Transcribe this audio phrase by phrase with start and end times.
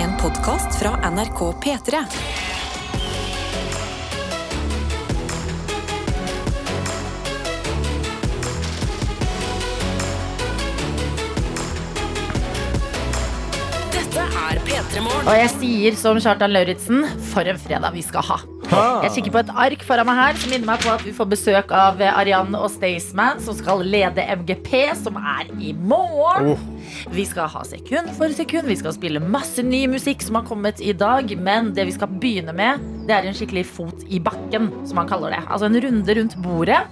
[0.00, 1.98] En podkast fra NRK P3.
[13.92, 15.28] Dette er P3 Morgen.
[15.28, 17.04] Og jeg sier som Kjartan Lauritzen,
[17.34, 18.40] for en fredag vi skal ha.
[18.70, 21.26] Jeg kikker på et ark foran meg her som minner meg på at vi får
[21.32, 24.70] besøk av Arianne og Staysman, som skal lede MGP,
[25.00, 26.52] som er i morgen.
[27.10, 28.70] Vi skal ha sekund for sekund.
[28.70, 31.34] Vi skal spille masse ny musikk som har kommet i dag.
[31.42, 35.10] Men det vi skal begynne med, det er en skikkelig fot i bakken, som man
[35.10, 35.42] kaller det.
[35.48, 36.84] Altså en runde rundt bordet.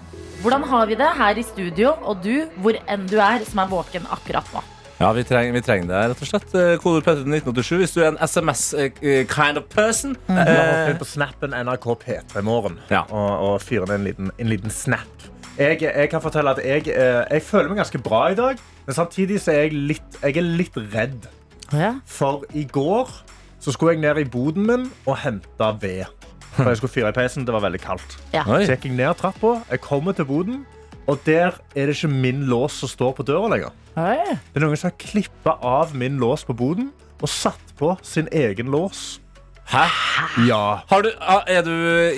[0.42, 3.70] Hvordan har vi det her i studio, og du, hvor enn du er, som er
[3.70, 4.62] våken akkurat nå?
[4.98, 6.54] Ja, vi trenger, vi trenger det, rett og slett.
[6.58, 10.16] Eh, P3 til 1987 hvis du er en SMS-kind of person.
[10.26, 10.40] Mm.
[10.42, 13.04] Eh, på snappen NRK P3 Morgen Ja.
[13.06, 15.28] og, og fyre ned en liten, en liten snap.
[15.58, 18.94] Jeg, jeg kan fortelle at jeg, eh, jeg føler meg ganske bra i dag, men
[18.96, 21.28] samtidig så er jeg litt, jeg er litt redd.
[22.08, 23.10] For i går
[23.62, 26.06] så skulle jeg ned i boden min og hente ved.
[26.56, 27.44] For jeg skulle fyre i peisen.
[27.46, 28.16] Det var veldig kaldt.
[28.34, 28.42] Ja.
[28.46, 30.64] Så jeg gikk ned trappa, jeg kommer til boden,
[31.08, 33.72] og der er det ikke min lås som står på døra lenger.
[33.96, 34.18] Hei.
[34.52, 38.28] Det er noen som har klippa av min lås på boden og satt på sin
[38.30, 39.18] egen lås.
[39.72, 39.86] Hæ?
[40.48, 40.82] Ja.
[40.88, 41.72] Har du, ah, er du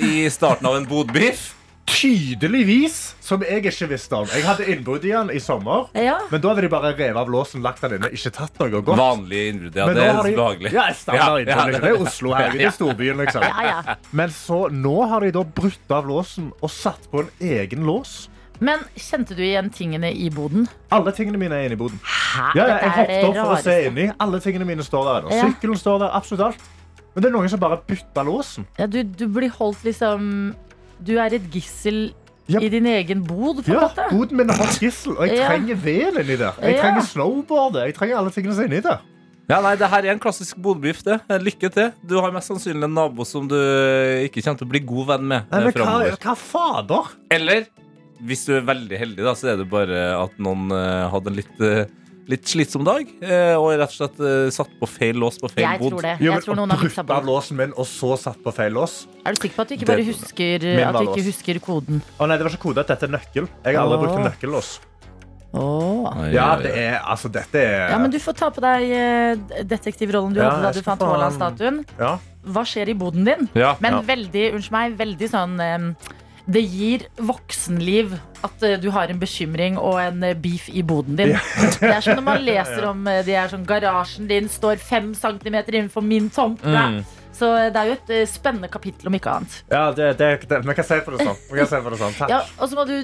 [0.06, 1.54] i starten av en bodbiff?
[1.90, 4.28] Tydeligvis, som jeg ikke visste om.
[4.30, 6.18] Jeg hadde innbrudd i den i sommer, Ja.
[6.30, 8.96] men da hadde de bare revet av låsen, lagt den inne, ikke tatt noe godt.
[8.98, 9.86] Vanlig innbrudd, ja.
[9.86, 10.72] Men Det er de- behagelig.
[10.72, 11.82] Ja, standard Ja, ja, innbrudd, liksom.
[11.82, 12.50] Det er Oslo her.
[12.52, 13.42] Det er storbyen, liksom.
[13.42, 13.94] Ja, ja.
[14.12, 18.28] Men så, nå har de da brutt av låsen og satt på en egen lås.
[18.60, 20.66] Men kjente du igjen tingene i boden?
[20.92, 22.00] Alle tingene mine er inne i boden.
[22.04, 22.50] Hæ?
[22.58, 24.08] Ja, ja, jeg hoppet opp for å se inni.
[24.20, 25.28] Alle tingene mine står der.
[25.32, 25.46] Ja.
[25.48, 26.66] Sykkelen står der, absolutt alt.
[27.14, 28.66] Men det er noen som bare bytta låsen.
[28.78, 30.54] Ja, du, du blir holdt liksom
[31.02, 32.12] Du er et gissel
[32.50, 32.58] Ja.
[32.60, 34.04] i din egen bod, på en Ja, måte.
[34.10, 35.48] boden min har gissel, og jeg Ja.
[35.48, 36.52] trenger ved inni der.
[36.60, 36.82] Jeg Ja.
[36.82, 37.84] trenger snowboardet.
[37.86, 38.98] Jeg trenger alle tingene som er inni der.
[39.48, 41.02] Ja, nei, det her er en klassisk bodbiff.
[41.02, 41.20] det.
[41.30, 41.92] Eh, Lykke til.
[42.06, 45.26] Du har mest sannsynlig en nabo som du ikke kommer til å bli god venn
[45.28, 47.08] med Nei, eh, men hva, hva fader?
[47.30, 47.66] Eller
[48.26, 51.38] hvis du er veldig heldig, da, så er det bare at noen eh, hadde en
[51.38, 51.86] litt, eh,
[52.30, 54.20] litt slitsom dag eh, og rett og slett
[54.54, 55.94] satt på feil lås på feil Jeg bod.
[55.96, 56.12] tror det.
[56.22, 57.18] Jeg tror noen har på.
[57.26, 59.06] låsen min, og så satt på feil lås.
[59.24, 62.02] Er du sikker på at du ikke bare husker, at du ikke husker koden?
[62.20, 62.86] Å nei, det var ikke kodet.
[62.92, 63.50] Dette er nøkkel.
[63.64, 64.04] Jeg har aldri Åh.
[64.06, 64.70] brukt en nøkkellås.
[65.50, 66.30] Åh.
[66.30, 70.38] Ja, det er, altså, dette er Ja, men du får ta på deg detektivrollen du
[70.38, 71.80] Ja, hadde da du fant Haaland-statuen.
[71.98, 72.12] Ja.
[72.46, 73.48] Hva skjer i boden din?
[73.58, 74.00] Ja, Men Ja.
[74.14, 75.94] veldig, unnskyld meg, veldig sånn eh,
[76.50, 81.18] Det gir voksenliv at eh, du har en bekymring og en eh, beef i boden
[81.18, 81.36] din.
[81.80, 85.12] Det er som når man leser om eh, de er sånn, garasjen din står fem
[85.14, 86.64] centimeter innenfor min tomt.
[86.66, 87.02] Mm.
[87.40, 89.54] Så det er jo et spennende kapittel, om ikke annet.
[89.70, 91.38] Ja, det, det, det, vi kan se på det sånn.
[91.46, 92.18] For det sånn.
[92.18, 92.34] Takk.
[92.34, 92.98] Ja, og så må du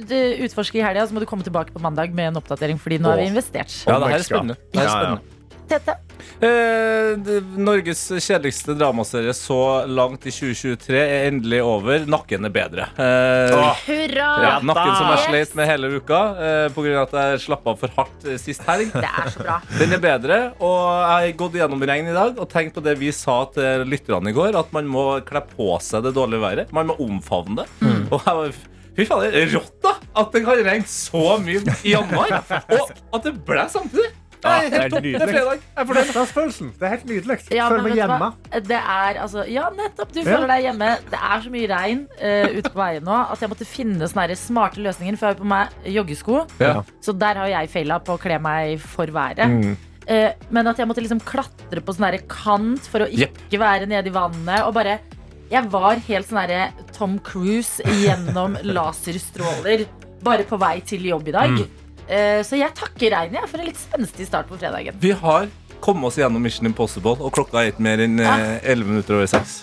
[0.45, 3.15] utforske i helga, så må du komme tilbake på mandag med en oppdatering, fordi nå
[3.15, 3.73] har vi investert.
[3.87, 4.59] Ja, det her er spennende.
[4.75, 4.99] Det her er Ja, ja.
[4.99, 5.36] spennende.
[5.69, 5.97] Tete.
[6.41, 7.17] Eh,
[7.57, 12.05] Norges kjedeligste dramaserie så langt i 2023 er endelig over.
[12.07, 12.87] Nakken er bedre.
[13.01, 14.29] Eh, Hurra!
[14.45, 17.67] ja, nakken som jeg sleit med hele uka eh, på grunn av at jeg slapp
[17.73, 18.93] av for hardt eh, sist helg.
[18.95, 19.59] Det er så bra.
[19.81, 22.97] Den er bedre, og jeg har gått gjennom regn i dag og tenkt på det
[23.01, 26.75] vi sa til lytterne i går, at man må kle på seg det dårlige været.
[26.77, 27.69] Man må omfavne det.
[27.83, 28.09] Mm.
[28.13, 28.59] Og jeg var
[28.97, 29.91] Fy faen, det er rått, da!
[30.17, 32.39] At det kan regne så mye i januar.
[32.73, 34.09] Og at det ble samtidig.
[34.37, 35.03] Det Ja, er det er helt topp.
[35.03, 35.35] Det er nydelig.
[35.35, 35.61] fredag.
[35.61, 36.11] Jeg er fornøyd.
[36.11, 36.69] Hverdagsfølelsen.
[36.79, 37.37] Det er helt nydelig.
[37.57, 38.19] Ja, Føler meg hjemme.
[38.21, 38.61] hva?
[38.71, 40.13] Det er altså Ja, nettopp.
[40.13, 40.89] Du føler deg hjemme.
[41.11, 44.37] Det er så mye regn uh, ute på veien nå at jeg måtte finne sånne
[44.37, 45.17] smarte løsninger.
[45.19, 46.83] For jeg har på meg joggesko, Ja.
[47.01, 49.47] så der har jeg feila på å kle meg for været.
[49.49, 49.77] Mm.
[50.07, 54.07] Uh, men at jeg måtte liksom klatre på sånn kant for å ikke være nede
[54.09, 54.63] i vannet.
[54.67, 55.01] Og bare
[55.49, 59.87] Jeg var helt sånn herre Tom Cruise gjennom laserstråler
[60.27, 61.51] bare på vei til jobb i dag.
[61.51, 61.86] Mm.
[62.07, 64.99] Eh, så jeg takker regnet for en litt spenstig start på fredagen.
[65.03, 65.49] Vi har
[65.83, 68.37] kommet oss gjennom Mission Impossible, og klokka er ikke mer enn ja.
[68.63, 69.57] 11 minutter over 6.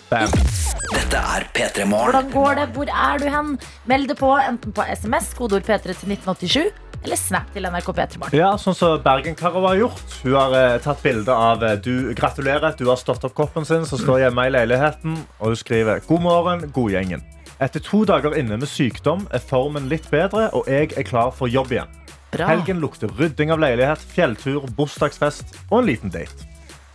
[0.94, 2.12] Dette er P3 Morgen.
[2.12, 2.66] Hvordan går det?
[2.76, 3.54] Hvor er du hen?
[3.90, 6.60] Meld det på enten på SMS, kodeord P3 til 1987,
[7.04, 8.38] eller Snap til NRK P3morgen.
[8.38, 10.04] Ja, sånn som Bergen-Karo har gjort.
[10.24, 13.88] Hun har eh, tatt bilde av eh, du, Gratulerer, du har stått opp koppen sin
[13.90, 15.18] som står hjemme i leiligheten.
[15.40, 17.26] Og hun skriver God morgen, godgjengen.
[17.64, 21.52] Etter to dager inne med sykdom er formen litt bedre, og jeg er klar for
[21.52, 21.92] jobb igjen.
[22.34, 22.48] Bra.
[22.50, 26.50] Helgen lukter rydding av leilighet, fjelltur, bursdagsfest og en liten date.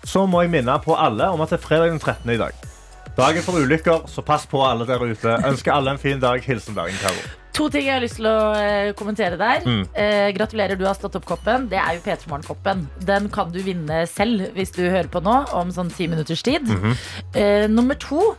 [0.06, 2.30] Så må jeg minne på alle om at det er fredag den 13.
[2.34, 2.54] i dag.
[3.18, 5.34] Dagen for ulykker, så pass på alle der ute.
[5.48, 6.38] Ønsker alle en fin dag.
[6.44, 7.24] Hilsen Bergen-Karo.
[7.58, 9.64] To ting jeg har lyst til å eh, kommentere der.
[9.66, 9.80] Mm.
[9.98, 11.66] Eh, gratulerer, du har stått opp koppen.
[11.72, 12.84] Det er jo P3 Morgen-koppen.
[13.08, 16.70] Den kan du vinne selv hvis du hører på nå om sånn ti minutters tid.
[16.70, 16.94] Mhm.
[17.34, 18.36] eh, nummer to,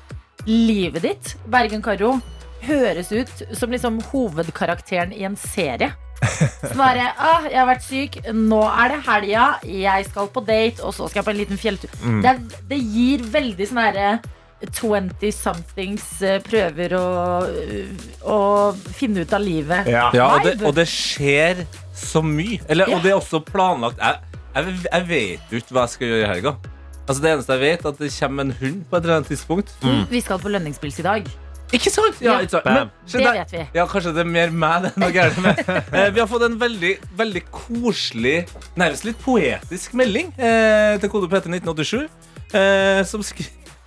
[0.48, 2.22] livet ditt, Bergen-Karo,
[2.64, 5.92] høres ut som liksom hovedkarakteren i en serie.
[6.20, 10.94] Er ah, jeg har vært syk, nå er det helga, jeg skal på date, og
[10.96, 11.94] så skal jeg på en liten fjelltur.
[12.04, 12.20] Mm.
[12.24, 14.10] Det, er- det gir veldig sånn herre
[14.60, 17.04] 20-somethings eh, prøver å,
[18.28, 18.40] å
[18.96, 19.88] finne ut av livet.
[19.88, 20.10] Ja.
[20.16, 21.64] Ja, og det, og det skjer
[21.96, 22.60] så mye.
[22.68, 22.98] Eller, Ja.
[22.98, 24.00] Og det er også planlagt.
[24.04, 24.20] Jeg,
[24.56, 26.56] jeg, jeg vet jo ikke hva jeg skal gjøre i helga.
[27.10, 29.32] Altså, det eneste jeg vet, er at det kommer en hund på et eller annet
[29.32, 29.72] tidspunkt.
[30.12, 31.32] Vi skal på lønningspils i dag.
[31.76, 32.18] Ikke sant?
[32.24, 32.66] Ja, ikke sant?
[32.66, 33.64] Men, Det der- vet vi.
[33.78, 35.60] Ja, kanskje det er mer meg det er noe gærent med.
[36.00, 38.48] Eh, vi har fått en veldig, veldig koselig,
[38.80, 42.08] nærmest litt poetisk melding eh, til kode PT 1987.
[42.54, 43.22] Eh, som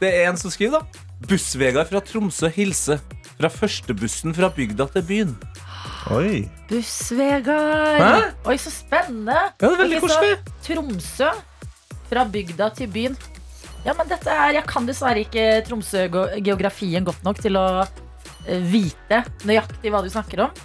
[0.02, 1.02] det er en som skriver, da.
[1.30, 2.98] Buss-Vegard fra Tromsø hilser
[3.38, 5.34] fra førstebussen fra bygda til byen.
[6.10, 6.48] Oi.
[6.70, 8.32] Buss-Vegard.
[8.46, 9.34] Oi, så spennende.
[9.34, 10.36] Ja, det er veldig koselig.
[10.66, 11.30] Tromsø.
[12.10, 13.14] Fra bygda til byen.
[13.82, 19.24] Ja, men dette er Jeg kan dessverre ikke Tromsø-geografien godt nok til å eh, vite
[19.48, 20.60] nøyaktig hva du snakker om.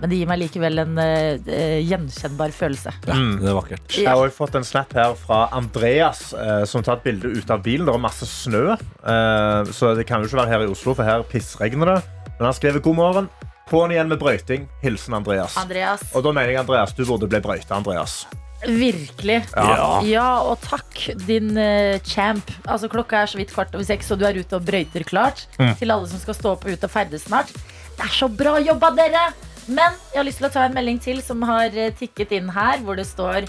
[0.00, 2.92] Men det gir meg likevel en eh, gjenkjennbar følelse.
[3.06, 3.36] Ja, Mm.
[3.40, 3.94] det er vakkert.
[3.94, 7.50] Jeg har også fått en snap her fra Andreas, uh, som tar et bilde ut
[7.54, 7.86] av bilen.
[7.86, 11.06] Det er masse snø, uh, så det kan jo ikke være her i Oslo, for
[11.06, 12.00] her pissregner det.
[12.38, 13.28] Men han skriver god morgen.
[13.70, 14.66] På'n igjen med brøyting.
[14.82, 15.54] Hilsen Andreas.
[15.56, 18.24] Andreas, Og da mener jeg Andreas, du burde bli brøyta, Andreas.
[18.68, 19.40] Virkelig.
[19.54, 19.88] Ja.
[20.06, 20.96] Ja, og takk,
[21.26, 22.50] din uh, champ.
[22.64, 25.46] Altså, klokka er så vidt kvart over seks, og du er ute og brøyter klart.
[25.58, 25.74] Mm.
[25.80, 27.52] Til alle som skal stå opp og ut og ferdes snart.
[27.94, 29.28] Det er så bra jobba, dere!
[29.64, 32.50] Men jeg har lyst til å ta en melding til som har eh, tikket inn
[32.52, 33.48] her, hvor det står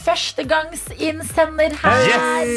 [0.00, 2.52] Førstegangsinnsender her!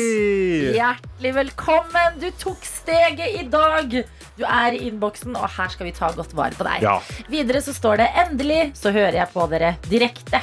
[0.78, 2.20] Hjertelig velkommen!
[2.22, 3.98] Du tok steget i dag.
[4.38, 6.86] Du er i innboksen, og her skal vi ta godt vare på deg.
[6.86, 6.96] Ja.
[7.28, 10.40] Videre så står det endelig så hører jeg på dere direkte.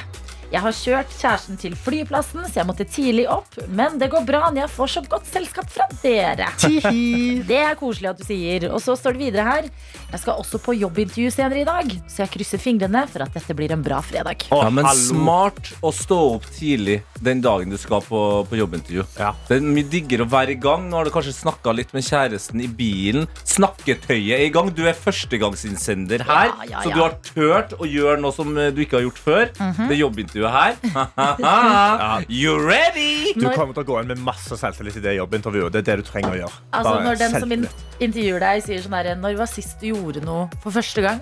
[0.51, 3.55] Jeg har kjørt kjæresten til flyplassen, så jeg måtte tidlig opp.
[3.71, 6.49] Men det går bra når jeg får så godt selskap fra dere.
[7.51, 8.65] Det er koselig at du sier.
[8.71, 9.69] Og så står det videre her.
[10.11, 13.55] Jeg skal også på jobbintervju senere i dag, så jeg krysser fingrene for at dette
[13.55, 14.43] blir en bra fredag.
[14.51, 18.19] Å, Ja, men smart å stå opp tidlig den dagen du skal på,
[18.49, 19.05] på jobbintervju.
[19.21, 19.31] Ja.
[19.47, 20.89] Det er mye diggere å være i gang.
[20.91, 23.27] Nå har du kanskje snakka litt med kjæresten i bilen.
[23.47, 24.71] Snakketøyet er i gang.
[24.75, 28.71] Du er førstegangsinnsender her, Ja, ja, så du har turt å gjøre noe som eh,
[28.75, 29.47] du ikke har gjort før.
[29.57, 29.87] Mhm.
[29.91, 30.01] Det
[30.41, 32.25] jobbintervjuet her.
[32.29, 33.33] you ready?
[33.35, 35.71] Du kommer til å gå inn med masse selvtillit i det jobbintervjuet.
[35.73, 36.59] Det er det du trenger å gjøre.
[36.71, 37.53] Altså Bare Når den som
[38.01, 41.21] intervjuer deg, sier sånn herre Når var sist du gjorde noe for første gang?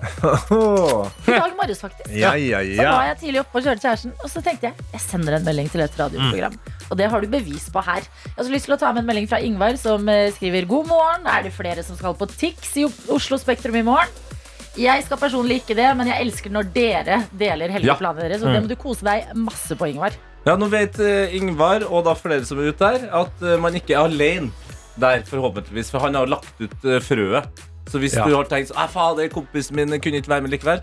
[1.28, 2.10] I dag morges, faktisk.
[2.14, 5.04] Ja, ja, Så var jeg tidlig oppe og kjørte kjæresten, og så tenkte jeg jeg
[5.04, 6.56] sender en melding til et radioprogram.
[6.90, 8.02] Og det har du bevis på her.
[8.24, 10.66] Jeg har så lyst til å ta med en melding fra Ingvar, som eh, skriver
[10.70, 11.28] God morgen.
[11.30, 14.29] Er det flere som skal på Tix i Oslo Spektrum i morgen?
[14.78, 18.44] Jeg skal personlig ikke det, men jeg elsker når dere deler helgeplanene deres.
[18.46, 20.14] Og det må du kose deg masse på, Ingvar.
[20.46, 23.74] Ja, Nå vet eh, Ingvar, og da flere som er ute der, at eh, man
[23.76, 24.52] ikke er alene
[25.00, 25.90] der, forhåpentligvis.
[25.92, 27.50] For han har lagt ut eh, frøet.
[27.90, 28.24] Så hvis Ja.
[28.24, 30.80] du har tenkt sånn, «Æ, fader, kompisen min kunne ikke være med likevel,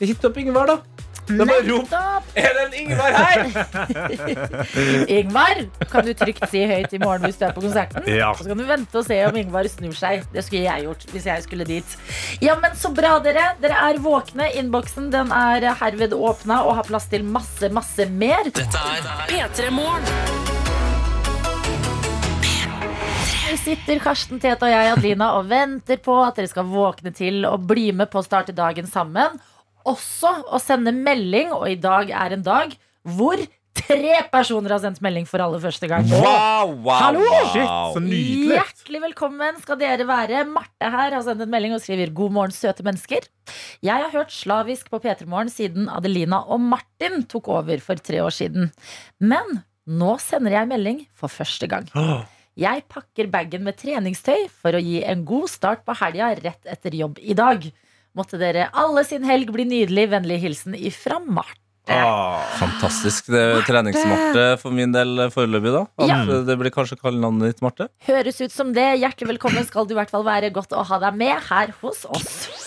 [0.00, 0.78] hit opp Ingvar, da.
[1.30, 1.94] Det er bare rop.
[2.40, 3.38] Er det en Ingvar her?
[5.18, 8.06] Ingvar kan du trygt si høyt i morgen hvis du er på konserten.
[8.10, 8.32] Ja.
[8.38, 10.24] Så kan du vente og se om Ingvar snur seg.
[10.34, 11.96] Det skulle jeg gjort hvis jeg skulle dit.
[12.44, 13.50] Ja, men Så bra, dere.
[13.62, 14.50] Dere er våkne.
[14.60, 18.50] Innboksen den er herved åpna og har plass til masse, masse mer.
[18.50, 20.58] Dette er P3 Morgen.
[23.50, 27.42] Vi sitter Karsten, Tete og jeg Adelina, og venter på at dere skal våkne til
[27.48, 29.40] og bli med på å starte dagen sammen.
[29.88, 32.74] Også å sende melding, og i dag er en dag
[33.06, 33.40] hvor
[33.80, 36.04] tre personer har sendt melding for aller første gang.
[36.10, 37.28] Wow, wow, Hallo!
[37.52, 37.94] Shit, wow.
[37.94, 38.58] så nydelig.
[38.58, 40.42] Hjertelig velkommen skal dere være.
[40.50, 43.30] Marte her har sendt en melding og skriver 'God morgen, søte mennesker'.
[43.86, 48.20] Jeg har hørt slavisk på P3 Morgen siden Adelina og Martin tok over for tre
[48.22, 48.70] år siden.
[49.18, 51.88] Men nå sender jeg melding for første gang.
[52.60, 56.94] Jeg pakker bagen med treningstøy for å gi en god start på helga rett etter
[56.98, 57.64] jobb i dag.
[58.18, 60.08] Måtte dere alle sin helg bli nydelig.
[60.10, 61.58] Vennlig hilsen ifra Marte.
[61.90, 63.30] Ah, Fantastisk.
[63.32, 65.80] Det er treningsmarte for min del foreløpig, da.
[66.06, 66.20] Ja.
[66.22, 67.88] eh, Det blir kanskje kallenavnet ditt, Marte.
[68.06, 68.84] Høres ut som det.
[69.00, 70.52] Hjertelig velkommen skal du i hvert fall være.
[70.54, 72.59] Godt å ha deg med her hos oss.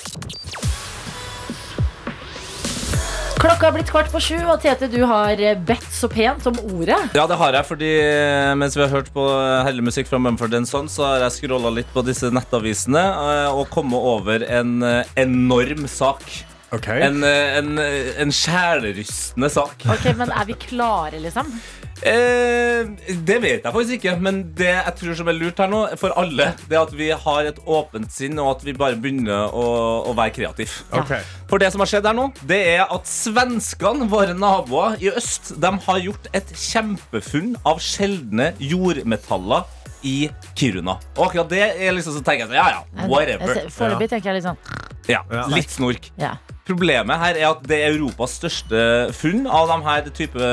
[3.43, 5.35] Klokka er blitt kvart på sju, og Tete, du har
[5.67, 6.95] bedt så pent om ordet.
[7.11, 10.19] Ja, det har jeg, fordi eh, mens vi har hørt på eh, herlig musikk fra
[10.23, 14.77] Mumford Son, så har jeg scrolla litt på disse nettavisene eh, og kommet over en
[14.87, 16.23] eh, enorm sak.
[16.71, 17.03] Okay.
[17.03, 19.83] En, eh, en, eh, en sjelerystende sak.
[19.91, 21.51] Ok, Men er vi klare, liksom?
[22.03, 22.89] Eh,
[23.23, 26.15] det vet jeg faktisk ikke, men det jeg tror som er lurt her nå, for
[26.19, 29.63] alle, det er at vi har et åpent sinn, og at vi bare begynner å,
[30.09, 30.83] å være kreative.
[30.99, 31.21] Okay.
[31.51, 35.53] For det som har skjedd her nå, det er at svenskene, våre naboer i øst,
[35.63, 39.63] de har gjort et kjempefunn av sjeldne jordmetaller
[40.03, 40.17] i
[40.59, 40.97] Kiruna.
[41.15, 43.69] Og akkurat det er liksom så tenker jeg sånn, ja ja, whatever.
[43.71, 44.59] Foreløpig tenker jeg litt sånn
[45.07, 45.45] Ja, Ja.
[45.51, 46.11] Litt snork.
[46.19, 46.35] Ja.
[46.63, 48.83] Problemet her er at det er Europas største
[49.17, 50.51] funn av de her type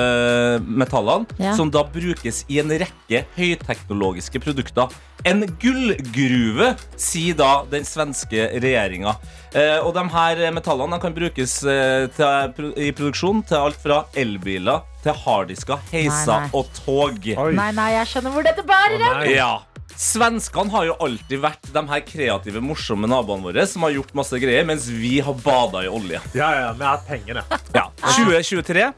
[0.67, 1.53] metallene, Ja.
[1.55, 4.91] som da brukes i en rekke høyteknologiske produkter.
[5.25, 9.15] En gullgruve, sier da den svenske regjeringa.
[9.55, 14.05] Eh, og de her metallene de kan brukes eh, til, i produksjon til alt fra
[14.19, 16.51] elbiler til harddisker, heiser Nei, nei.
[16.55, 17.31] og tog.
[17.37, 17.53] Oi.
[17.57, 19.31] Nei, nei, jeg skjønner hvor dette bærer hen.
[19.37, 19.53] Ja.
[19.97, 24.39] Svenskene har jo alltid vært de her kreative, morsomme naboene våre som har gjort masse
[24.41, 26.21] greier, mens vi har bada i olje.
[26.35, 27.61] Ja, ja, vi har penger pengene.
[27.75, 27.87] Ja.
[28.17, 28.93] 2023.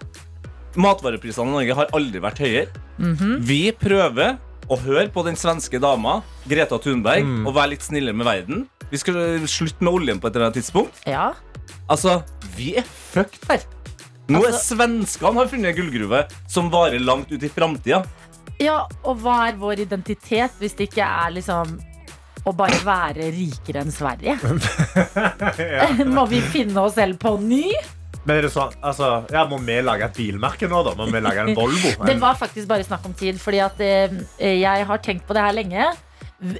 [0.80, 2.68] Matvareprisene i Norge har aldri vært høyere.
[3.44, 4.38] Vi prøver
[4.70, 8.66] å høre på den svenske dama Greta Thunberg og være litt snillere med verden.
[8.92, 9.14] Vi skal
[9.48, 11.02] slutte med oljen på et eller annet tidspunkt.
[11.08, 11.32] Ja.
[11.90, 12.20] Altså,
[12.56, 13.64] vi er fucked her.
[14.30, 18.04] Nå er Altså- svenskene har funnet en gullgruve som varer langt ut i framtida.
[18.62, 21.78] Ja, og hva er vår identitet hvis det ikke er liksom
[22.42, 24.38] å bare være rikere enn Sverige?
[26.16, 27.66] Må vi finne oss selv på ny?
[28.22, 30.94] Men er det sånn, altså, ja, Må vi lage et bilmerke nå, da?
[30.98, 31.92] Må vi lage en Volvo?
[32.08, 34.16] Det var faktisk bare snakk om tid, fordi at eh,
[34.62, 35.90] jeg har tenkt på det her lenge.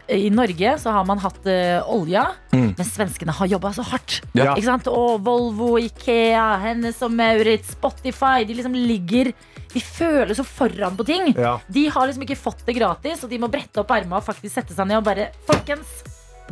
[0.08, 4.20] I Norge så har man hatt uh, olja, men svenskene har jobba så hardt.
[4.36, 4.52] Ja.
[4.52, 4.90] Ikke sant?
[4.90, 8.46] Og Volvo, Ikea, Hennes og Maurits, Spotify.
[8.46, 9.32] De liksom ligger
[9.72, 11.32] De føler så foran på ting.
[11.34, 11.56] Ja.
[11.66, 14.54] De har liksom ikke fått det gratis, og de må brette opp ermene og faktisk
[14.54, 16.02] sette seg ned og bare Folkens,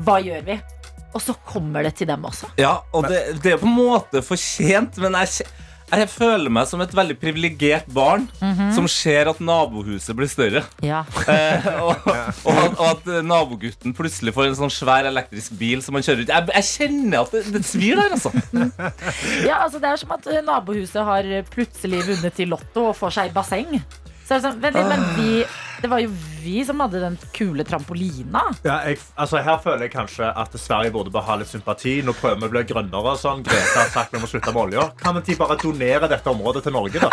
[0.05, 0.61] hva gjør vi?
[1.15, 2.53] Og så kommer det til dem også.
[2.61, 5.47] Ja, og det, det er på en måte fortjent, men jeg,
[5.91, 8.27] jeg føler meg som et veldig privilegert barn
[8.75, 10.65] som ser at nabohuset blir større.
[10.87, 11.05] Ja.
[11.31, 15.95] Eh, og, og, at, og at nabogutten plutselig får en sånn svær elektrisk bil som
[15.95, 16.33] han kjører ut.
[16.33, 18.33] Jeg, jeg kjenner at det, det svir der, altså.
[19.49, 23.17] Ja, altså Det er som at eh, nabohuset har plutselig vunnet i Lotto og får
[23.21, 23.79] seg basseng.
[24.27, 25.31] Så er det sånn, litt, men vi,
[25.83, 26.11] Det var jo
[26.43, 28.43] vi som hadde den kule trampolina.
[28.65, 32.01] ja, jeg, altså, her føler jeg kanskje at Sverige burde bare ha litt sympati.
[32.05, 33.15] Nå prøver vi å bli grønnere.
[33.15, 33.43] og Sånn.
[33.45, 34.91] Greta har sagt vi må slutte med olja.
[35.01, 37.11] Kan ikke bare donere dette området til Norge, da?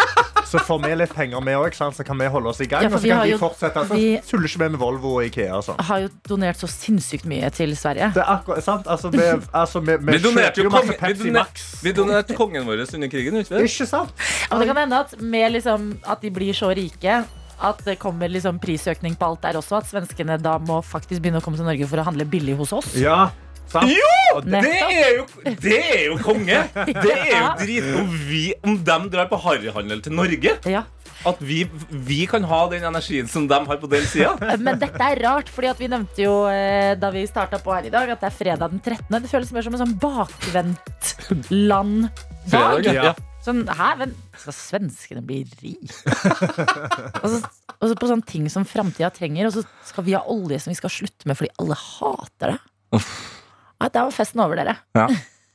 [0.48, 2.86] Så får vi litt penger, vi òg, så kan vi holde oss i gang.
[2.86, 3.84] Ja, og så kan de jo- fortsette.
[3.88, 5.82] Så vi- tuller ikke vi med Volvo og Ikea og sånn.
[5.82, 8.14] Har jo donert så sinnssykt mye til Sverige.
[8.14, 8.88] Det er akkurat sant.
[8.88, 9.20] Altså, vi,
[9.54, 11.82] altså, vi, vi Vi donerte jo kongen, vi Pepsi Max.
[11.84, 13.36] vi donerte kongen vår under krigen.
[13.36, 13.48] Ikke?
[13.50, 13.62] sant?
[13.68, 14.12] Ikke sant?
[14.52, 17.26] Og det kan hende at med liksom, at de blir så rike
[17.62, 19.80] at det kommer liksom prisøkning på alt der også.
[19.82, 22.74] At svenskene da må faktisk begynne å komme til Norge for å handle billig hos
[22.78, 22.92] oss.
[23.00, 23.30] Ja,
[23.72, 23.90] sant?
[23.90, 24.42] Jo!
[24.46, 25.26] det- er jo,
[25.64, 26.60] det er jo konge!
[26.76, 30.54] Det er jo drit om, vi, om de drar på harryhandel til Norge.
[30.70, 30.84] Ja.
[31.26, 34.36] At vi, vi kan ha den energien som de har på den sida.
[34.64, 37.94] Men dette er rart, fordi vi nevnte jo eh, da vi starta på her i
[37.94, 39.10] dag, at det er fredag den 13.
[39.26, 41.16] Det føles mer som en sånn bakvendt
[41.72, 42.92] land-dag.
[42.94, 43.16] Ja.
[43.48, 45.94] Sånn, hæ, men skal svenskene bli rike?
[47.24, 47.38] og, så,
[47.78, 50.74] og så på sånne ting som framtida trenger, og så skal vi ha olje som
[50.74, 52.58] vi skal slutte med fordi alle hater det.
[52.98, 54.76] Nei, der var festen over, dere.
[54.98, 55.08] Ja.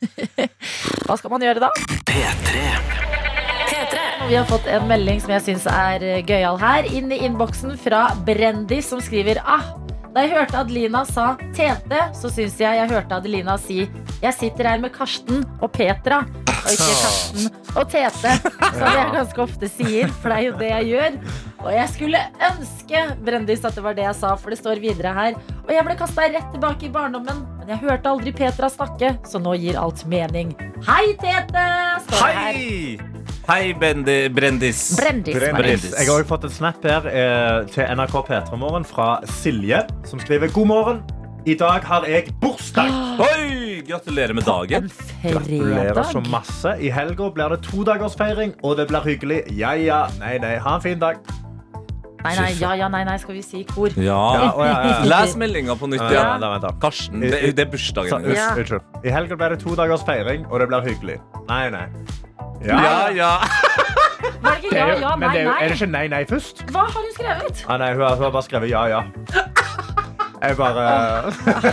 [1.07, 1.71] Hva skal man gjøre da?
[2.09, 2.65] P3.
[3.69, 4.07] P3.
[4.31, 6.89] Vi har fått en melding som jeg syns er eh, gøyal her.
[6.97, 9.69] Inn i innboksen fra Brendis, som skriver ah,
[10.13, 13.83] da jeg hørte Adelina sa Tete, så syns jeg jeg hørte Adelina si
[14.23, 18.35] Jeg sitter her med Karsten og Petra, og ikke Karsten og Tete.
[18.77, 21.17] Som jeg ganske ofte sier, for det er jo det jeg gjør.
[21.63, 25.13] Og jeg skulle ønske Brendis at det var det jeg sa, for det står videre
[25.15, 25.39] her.
[25.63, 29.39] Og jeg ble kasta rett tilbake i barndommen, men jeg hørte aldri Petra snakke, så
[29.43, 30.51] nå gir alt mening.
[30.89, 31.67] Hei, Tete!
[32.09, 32.35] Står Hei!
[32.43, 33.09] her.
[33.47, 33.63] Hei!
[33.79, 34.83] Bendi, Brendis.
[34.99, 35.39] Brendis.
[35.39, 35.87] Brendis.
[35.95, 40.23] Jeg har også fått en snap her eh, til NRK P3 Morgen fra Silje, som
[40.23, 41.03] skriver God morgen.
[41.47, 42.91] I dag har jeg bursdag.
[43.29, 43.83] Oi!
[43.87, 44.91] Gratulerer med dagen.
[45.23, 46.75] En Gratulerer så masse.
[46.79, 49.41] I helga blir det todagersfeiring, og det blir hyggelig.
[49.59, 50.05] Ja, ja.
[50.23, 50.57] Nei, nei.
[50.63, 51.23] Ha en fin dag.
[52.23, 53.91] Nei, nei, ja, ja, nei, nei, skal vi si i kor.
[53.97, 54.19] Ja, Ja.
[54.39, 55.05] ja, ja, ja.
[55.13, 56.03] Les meldinga på nytt.
[56.13, 56.51] Ja, Ja.
[56.53, 56.71] vent da.
[56.83, 58.37] Karsten, det, det er bursdagen din.
[58.37, 58.51] Ja.
[58.55, 58.81] unnskyld.
[59.05, 61.19] I helga blir det to dagers feiring, og det blir hyggelig.
[61.49, 61.87] Nei, nei.
[62.63, 63.33] Ja, Ja, ja.
[64.43, 66.23] Var det ikke ja, ja, men nei, det er, jo, er det ikke nei, nei
[66.31, 66.63] først?
[66.71, 67.65] Hva har hun skrevet?
[67.69, 69.03] Ah, nei, hun, har, hun har bare skrevet ja, ja.
[70.43, 70.85] Jeg bare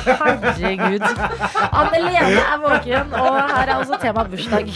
[0.05, 1.05] Herregud.
[1.73, 4.69] Anne Lene er våken, og her er også tema bursdag.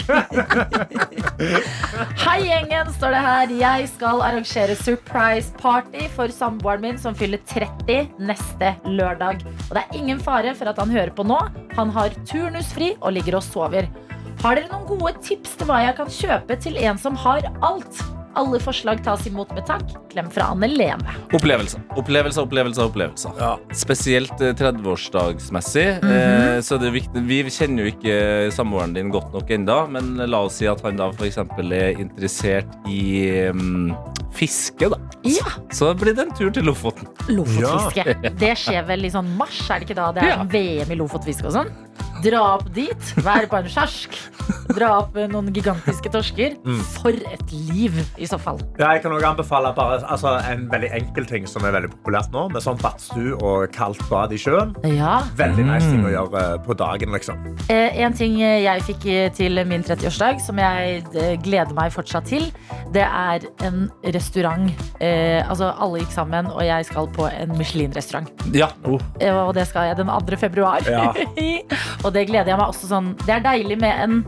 [2.23, 3.53] Hei, gjengen, står det her.
[3.59, 9.45] Jeg skal arrangere surprise party for samboeren min som fyller 30 neste lørdag.
[9.69, 11.37] Og det er ingen fare for at han hører på nå.
[11.77, 13.91] Han har turnusfri og ligger og sover.
[14.41, 18.01] Har dere noen gode tips til hva jeg kan kjøpe til en som har alt?
[18.35, 19.83] Alle forslag tas imot med takk.
[20.11, 21.13] Klem fra Anne Lene.
[21.33, 22.87] Opplevelser, opplevelser, opplevelser.
[22.89, 23.59] opplevelser.
[23.77, 25.85] Spesielt eh, 30-årsdagsmessig.
[26.01, 26.11] Mhm.
[26.11, 28.15] eh, så er viktig Vi kjenner jo ikke
[28.55, 31.37] samboeren din godt nok ennå, men la oss si at han da f.eks.
[31.37, 33.93] er interessert i um,
[34.33, 34.97] fiske, da.
[35.23, 37.07] Ja, Så blir det en tur til Lofoten.
[37.29, 38.33] Lofotfiske.
[38.39, 40.11] Det skjer vel i sånn mars, er det ikke da?
[40.15, 40.37] Det er Ja.
[40.41, 41.69] sånn VM i Lofotfiske og sånn?
[42.23, 44.15] Dra opp dit, være på en sjarsk.
[44.73, 46.55] Dra opp noen gigantiske torsker.
[46.63, 46.79] Mm.
[46.95, 48.61] For et liv, i så fall.
[48.79, 52.31] Ja, jeg kan også anbefale bare, altså, en veldig enkel ting som er veldig populært
[52.31, 52.45] nå.
[52.53, 54.71] Med sånn badstue og kaldt bad i sjøen.
[54.87, 55.17] Ja.
[55.39, 57.11] Veldig nice ting å gjøre eh, på dagen.
[57.11, 57.43] liksom.
[57.67, 62.31] Eh, en ting jeg fikk eh, til min 30-årsdag, som jeg eh, gleder meg fortsatt
[62.31, 62.47] til,
[62.95, 64.71] det er en restaurant.
[65.03, 68.31] Eh, altså, alle gikk sammen, og jeg skal på en Michelin-restaurant.
[68.55, 68.71] Ja.
[68.87, 69.01] Oh.
[69.43, 70.39] Og det skal jeg den 2.
[70.39, 70.87] februar.
[70.87, 71.11] Ja.
[72.03, 73.13] og det gleder jeg meg også sånn.
[73.25, 74.19] Det er deilig med en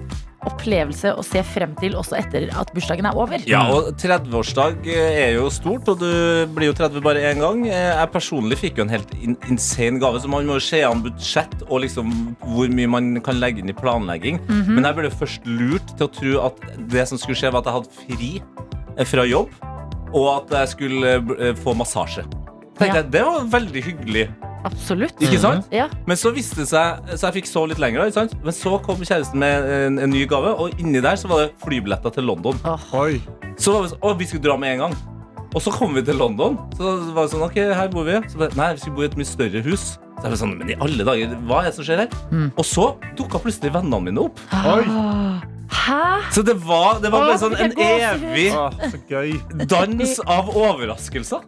[0.46, 3.42] opplevelse å se frem til også etter at bursdagen er over.
[3.50, 7.64] Ja, og 30-årsdag er jo stort, og du blir jo 30 bare én gang.
[7.66, 10.84] Eh, Jeg personlig fikk jo en helt in insane gave, så man må jo se
[10.86, 12.14] an budsjett og liksom
[12.46, 14.38] hvor mye man kan legge inn i planlegging.
[14.70, 16.62] Men jeg ble først lurt til å tro at
[16.94, 18.32] det som skulle skje, var at jeg hadde fri
[19.00, 19.50] eh, fra jobb,
[20.14, 22.22] og at jeg skulle eh, få massasje.
[22.78, 23.02] Tenkte Ja.
[23.02, 24.28] jeg, Det var veldig hyggelig.
[24.66, 25.18] Absolutt.
[25.22, 25.68] Ikke sant?
[25.74, 25.88] Ja.
[26.10, 28.08] Men så viste det seg Så jeg fikk sove litt lenger.
[28.10, 28.36] Ikke sant?
[28.44, 31.52] Men så kom kjæresten med en, en ny gave, og inni der så var det
[31.64, 32.58] flybilletter til London.
[32.98, 33.20] Oi.
[33.62, 34.98] Så var vi sånn, å, vi skulle dra med en gang.
[35.56, 36.58] Og så kom vi til London.
[36.76, 38.18] Så var det sånn, ok, her bor vi.
[38.32, 39.94] Så nei, vi skulle bo i et mye større hus.
[40.16, 42.16] Så jeg var sånn, men i alle dager, hva er det som skjer her?
[42.32, 42.48] Mm.
[42.56, 44.42] Og så dukka plutselig vennene mine opp.
[44.72, 44.84] Oi.
[45.76, 46.02] Hæ?
[46.36, 49.34] Så det var, det var bare sånn en evig Å, så gøy.
[49.66, 51.44] dans av overraskelser.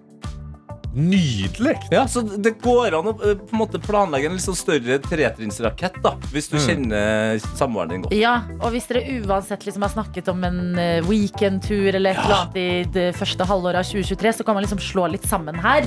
[0.97, 1.75] Nydelig.
[1.93, 4.97] Ja, så det går an å eh, på en måte planlegge en litt sånn større
[5.03, 6.15] tretrinnsrakett, da.
[6.33, 8.15] Hvis du kjenner samboeren din godt.
[8.17, 12.37] Ja, og hvis dere uansett liksom har snakket om en eh, weekendtur eller et eller
[12.39, 15.85] annet i det første halvåret av 2023, så kan man liksom slå litt sammen her.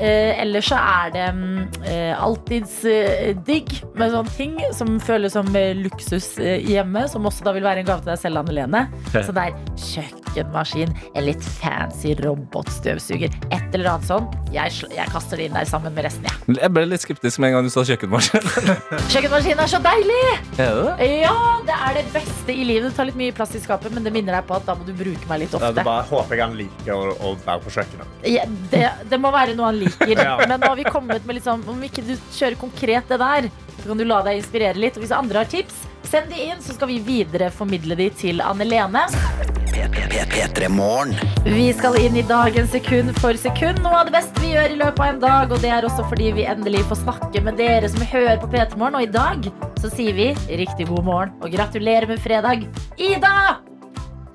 [0.00, 1.56] Eh, ellers så er det mm,
[1.88, 7.26] eh, alltids eh, digg med sånne ting som føles som eh, luksus eh, hjemme, som
[7.28, 8.84] også da vil være en gave til deg selv, Anne Lene.
[9.12, 14.28] Så det er kjøkkenmaskin, en litt fancy robotstøvsuger, et eller annet sånn.
[14.50, 16.56] Jeg, sl- jeg kaster det inn der sammen med resten, jeg.
[16.58, 18.48] Jeg ble litt skeptisk med en gang du sa kjøkkenmaskin.
[19.12, 20.16] Kjøkkenmaskin er så deilig!
[20.58, 21.08] er det det?
[21.22, 21.34] Ja,
[21.68, 22.88] det er det beste i livet.
[22.90, 24.86] Det tar litt mye plass i skapet, men det minner deg på at da må
[24.88, 25.70] du bruke meg litt Ja, ofte.
[25.78, 28.18] det bare håper jeg han liker å, å være på kjøkkenet.
[28.32, 30.16] Ja, det, det må være noe han liker.
[30.30, 30.34] Ja.
[30.42, 33.46] Men nå har vi kommet med litt sånn om ikke du kjører konkret det der,
[33.80, 34.98] så kan du la deg inspirere litt.
[34.98, 38.42] Og hvis andre har tips, send de inn, så skal vi videre formidle de til
[38.44, 39.06] Anne Lene.
[39.88, 41.14] P3 Morgen.
[41.44, 43.80] Vi skal inn i dagen sekund for sekund.
[43.84, 45.54] Noe av det beste vi gjør i løpet av en dag.
[45.54, 48.76] Og det er også fordi vi endelig får snakke med dere som hører på P3
[48.76, 48.98] Morgen.
[49.00, 49.48] Og i dag
[49.80, 50.28] så sier vi
[50.60, 52.66] riktig god morgen og gratulerer med fredag.
[53.00, 53.60] Ida!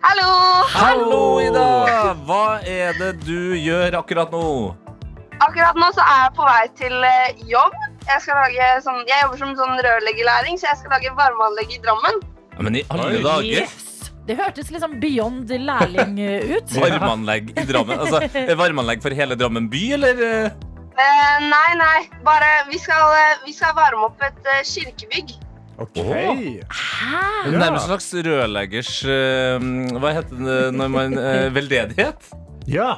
[0.05, 0.31] Hallo!
[0.73, 1.69] Hallo, Ida!
[2.25, 4.45] Hva er det du gjør akkurat nå?
[5.45, 7.73] Akkurat nå så er jeg på vei til eh, jobb.
[8.05, 11.81] Jeg, skal lage sånn, jeg jobber som sånn rørleggerlæring, så jeg skal lage varmeanlegg i
[11.81, 12.23] Drammen.
[12.53, 13.65] Ja, men i alle dager!
[13.65, 13.94] Yes!
[14.26, 16.72] Det hørtes liksom beyond lærling eh, ut.
[16.82, 18.00] Varmeanlegg i Drammen.
[18.02, 18.24] Altså,
[18.58, 20.24] varmeanlegg for hele Drammen by, eller?
[20.26, 20.72] eh?
[20.96, 25.36] Eh, nei, nei, bare vi skal, eh, vi skal varme opp et uh, kirkebygg.
[25.84, 25.98] Ok.
[26.00, 26.54] Hæ?
[26.64, 27.52] Ja.
[27.52, 29.66] Nærmest en slags rørleggers uh,
[30.00, 32.30] Hva heter det når man uh, Veldedighet?
[32.72, 32.94] Ja.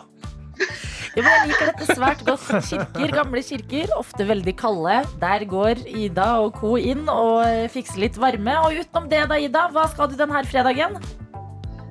[1.17, 2.43] Ja, men jeg liker dette svært godt.
[2.67, 4.99] Kirker, gamle kirker, ofte veldig kalde.
[5.17, 6.75] Der går Ida og co.
[6.77, 8.53] inn og fikser litt varme.
[8.67, 10.99] Og utenom det, da, Ida, hva skal du denne fredagen?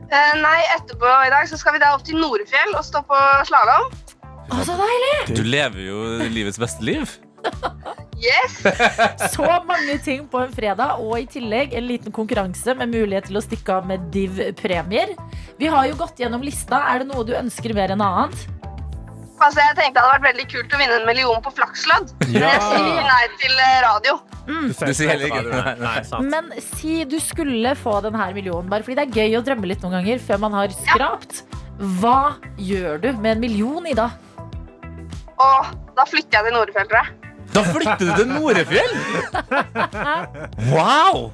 [0.07, 3.23] Eh, nei, etterpå i dag så skal vi da opp til Norefjell og stå på
[3.51, 3.91] slalåm.
[4.47, 5.15] Å, så deilig!
[5.35, 7.17] Du lever jo livets beste liv.
[8.17, 8.63] Yes!
[9.35, 13.39] Så mange ting på en fredag, og i tillegg en liten konkurranse med mulighet til
[13.39, 15.13] å stikke av med div-premier.
[15.61, 16.81] Vi har jo gått gjennom lista.
[16.95, 18.47] Er det noe du ønsker mer enn annet?
[19.47, 22.09] Altså, jeg tenkte det hadde vært veldig kult å vinne en million på flakslodd.
[22.27, 24.17] Men jeg sier nei til eh, radio.
[24.47, 26.27] Du Du sier heller ikke Nei, nei, sant.
[26.33, 29.87] Men si du skulle få denne millionen, bare fordi det er gøy å drømme litt
[29.87, 31.45] noen ganger før man har skrapt.
[32.01, 32.19] Hva
[32.59, 34.09] gjør du med en million, Ida?
[35.37, 37.15] Åh, da flytter jeg til Norefjell, tror jeg.
[37.55, 38.95] Da flytter du til Norefjell!
[40.73, 41.29] Wow!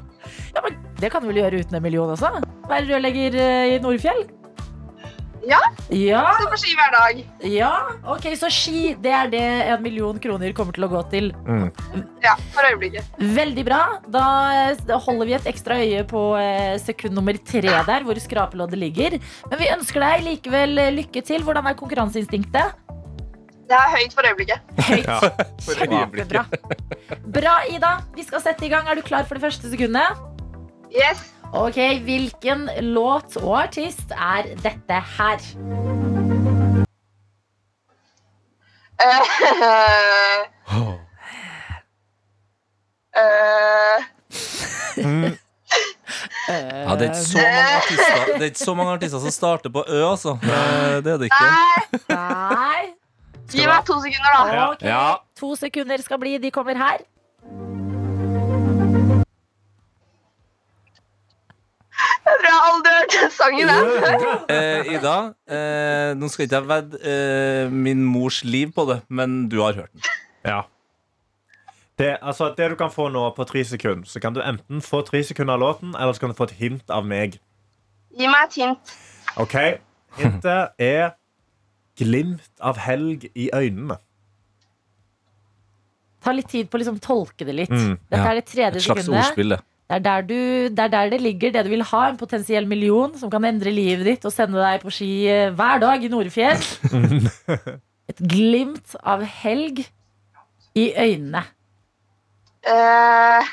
[0.53, 2.29] Ja, men Det kan du vel gjøre uten en million også?
[2.69, 4.27] Være rørlegger eh, i Nordfjell?
[5.43, 5.59] Ja,
[5.91, 7.23] Ja, stå på ski hver dag.
[7.51, 7.71] ja.
[8.07, 9.41] Ok, så ski, det er det
[9.73, 11.33] en million kroner kommer til å gå til.
[12.23, 13.09] Ja, for øyeblikket.
[13.19, 13.81] Veldig bra.
[14.15, 19.19] Da holder vi et ekstra øye på eh, sekund nummer tre der, hvor skrapeloddet ligger.
[19.51, 21.43] Men vi ønsker deg likevel eh, lykke til.
[21.43, 22.79] Hvordan er konkurranseinstinktet?
[23.73, 24.73] Det er høyt for øyeblikket.
[24.85, 25.07] Høyt.
[25.09, 25.19] Ja,
[25.65, 26.37] For øyeblikket.
[26.37, 27.19] Kjempebra.
[27.35, 27.93] Bra, Ida.
[28.15, 28.87] Vi skal sette i gang.
[28.91, 30.23] Er du klar for det første sekundet?
[30.93, 31.23] Yes.
[31.53, 35.39] Ok, Hvilken låt og artist er dette her?
[39.03, 40.47] Uh,
[43.21, 43.99] eh,
[46.49, 49.71] Ja, det er ikke så mange artister Det er ikke så mange artister som starter
[49.71, 50.31] på Ø, altså.
[50.43, 51.45] Eh, Det er det ikke.
[52.09, 52.83] nei, Nei.
[53.53, 54.39] gi meg to sekunder, da.
[54.73, 54.89] Okay.
[54.89, 55.15] Ja.
[55.41, 56.39] To sekunder skal bli.
[56.39, 56.99] De kommer her.
[62.27, 63.73] Tror jeg aldri har hørt den sangen.
[63.73, 64.37] jeg.
[64.57, 65.17] Eh, Ida,
[65.57, 69.79] eh, nå skal ikke jeg vedde eh, min mors liv på det, men du har
[69.83, 70.11] hørt den.
[70.45, 70.61] Ja.
[71.99, 75.03] Det, altså, det du kan få nå på tre sekunder, så kan du enten få
[75.07, 77.37] tre sekunder av låten, eller så kan du få et hint av meg.
[78.19, 78.95] Gi meg et hint.
[79.41, 79.57] Ok,
[80.19, 81.13] Hintet er
[81.97, 83.97] glimt av helg i øynene.
[86.23, 87.73] Ta litt tid på å liksom tolke det litt.
[87.73, 88.31] Mm, Dette ja.
[88.31, 88.83] er det tredje sekundet.
[88.83, 89.25] Et slags sekundet.
[89.25, 89.61] ordspill, det.
[89.93, 90.37] Det er, der du,
[90.73, 91.99] det er der det ligger, det du vil ha.
[92.09, 95.83] En potensiell million som kan endre livet ditt og sende deg på ski eh, hver
[95.83, 96.63] dag i Nordfjell.
[98.11, 99.83] Et glimt av helg
[100.81, 101.45] i øynene.
[102.65, 103.53] Uh...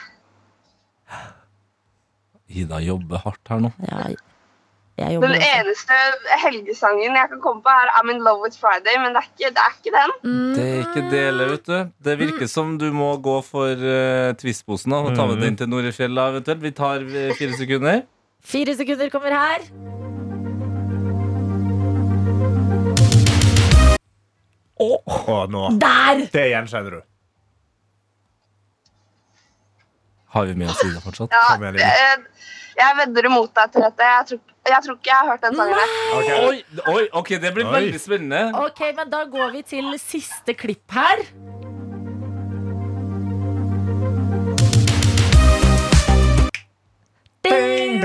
[2.47, 3.73] Ida jobber hardt her nå.
[3.91, 4.08] Ja,
[5.08, 5.50] den også.
[5.60, 5.98] eneste
[6.44, 9.52] helgesangen jeg kan komme på, er I'm in love with Friday, men det er ikke,
[9.56, 10.14] det er ikke den.
[10.58, 11.78] Det er ikke dele, vet du.
[12.10, 16.30] Det virker som du må gå for uh, Twist-posen og ta med den til Norefjella
[16.34, 16.62] eventuelt.
[16.68, 18.02] Vi tar eh, fire sekunder.
[18.44, 19.64] Fire sekunder kommer her.
[24.80, 25.64] Og nå.
[25.82, 26.22] Der!
[26.34, 27.02] Det gjenkjenner du.
[30.30, 31.34] Har vi med oss Ida fortsatt?
[31.34, 31.82] Ja, Line.
[31.82, 32.46] eh,
[32.78, 34.06] jeg vedder imot deg, Therese.
[34.06, 35.75] Jeg, tror- jeg tror ikke jeg har hørt den sangen.
[36.19, 36.39] Okay.
[36.47, 36.58] Oi,
[36.95, 37.75] oi, ok, det blir Oi.
[37.77, 38.41] veldig spennende.
[38.65, 41.25] Ok, men da går vi til siste klipp her.
[47.43, 48.03] Ding.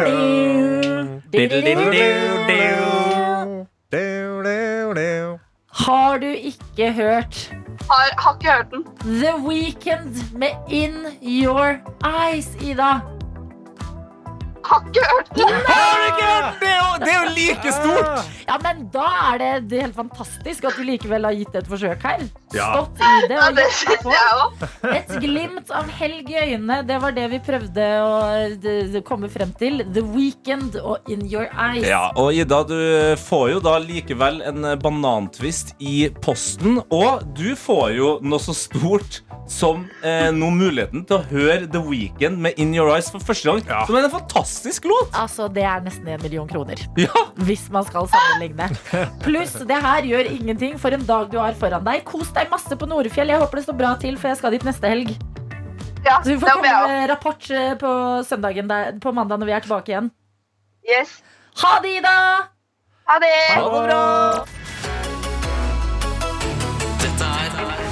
[5.74, 7.55] Har du ikke hørt
[7.90, 8.85] Har, har ikke hørt den.
[9.05, 13.13] The Weekend med In Your Eyes, Ida?
[14.64, 15.50] Har ikke hørt det!
[15.68, 16.61] Har du ikke hørt?
[16.61, 16.74] Det
[17.05, 18.31] det er jo like stort!
[18.44, 21.62] Ja, men da er det, det er helt fantastisk at du likevel har gitt det
[21.64, 22.24] et forsøk her.
[22.55, 22.68] Ja.
[22.70, 24.90] Stått i det og det gjort syns på.
[24.92, 29.83] Et glimt av helg i øynene, det var det vi prøvde å komme frem til.
[29.94, 31.88] The Weekend og In Your Eyes.
[31.88, 32.77] Ja, og Ida, du
[33.24, 36.81] får jo da likevel en banantvist i posten.
[36.94, 41.83] Og du får jo noe så stort som eh, nå muligheten til å høre The
[41.85, 43.64] Weekend med In Your Eyes for første gang.
[43.68, 43.83] Ja.
[43.88, 44.54] Som er en fantastisk
[44.85, 45.11] låt!
[45.14, 46.77] Altså, Det er nesten en million kroner.
[46.97, 48.69] Ja, Hvis man skal sammenligne.
[49.25, 52.05] Pluss, det her gjør ingenting for en dag du har foran deg.
[52.05, 53.29] Kos deg masse på Norefjell.
[53.33, 55.14] Jeg håper det står bra til, for jeg skal dit neste helg.
[56.05, 57.90] Ja, Så vi får komme med rapport eh, på
[58.29, 60.11] søndagen der, på mandag når vi er tilbake igjen.
[60.85, 61.23] Yes.
[61.62, 62.19] Ha det, Ida!
[63.09, 63.33] Ha det.
[63.55, 64.03] ha det bra!
[67.01, 67.31] Dette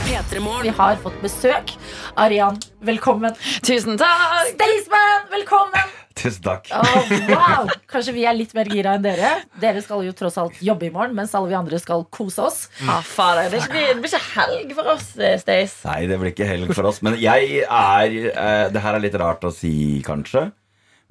[0.04, 1.72] P3 Vi har fått besøk.
[2.20, 3.32] Arian, velkommen.
[3.64, 4.52] Tusen takk!
[4.52, 6.01] Staysman, velkommen!
[6.18, 6.68] Tusen takk.
[6.76, 7.70] Oh, wow!
[7.90, 9.32] Kanskje vi er litt mer gira enn dere.
[9.62, 12.58] Dere skal jo tross alt jobbe i morgen, mens alle vi andre skal kose oss.
[12.86, 15.82] Ah, fader, det, blir, det blir ikke helg for oss, eh, Stace.
[15.88, 17.02] Nei, det blir ikke helg for oss.
[17.04, 19.74] Men jeg er eh, Det her er litt rart å si,
[20.06, 20.50] kanskje.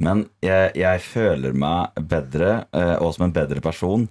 [0.01, 4.07] Men jeg, jeg føler meg bedre, eh, og som en bedre person,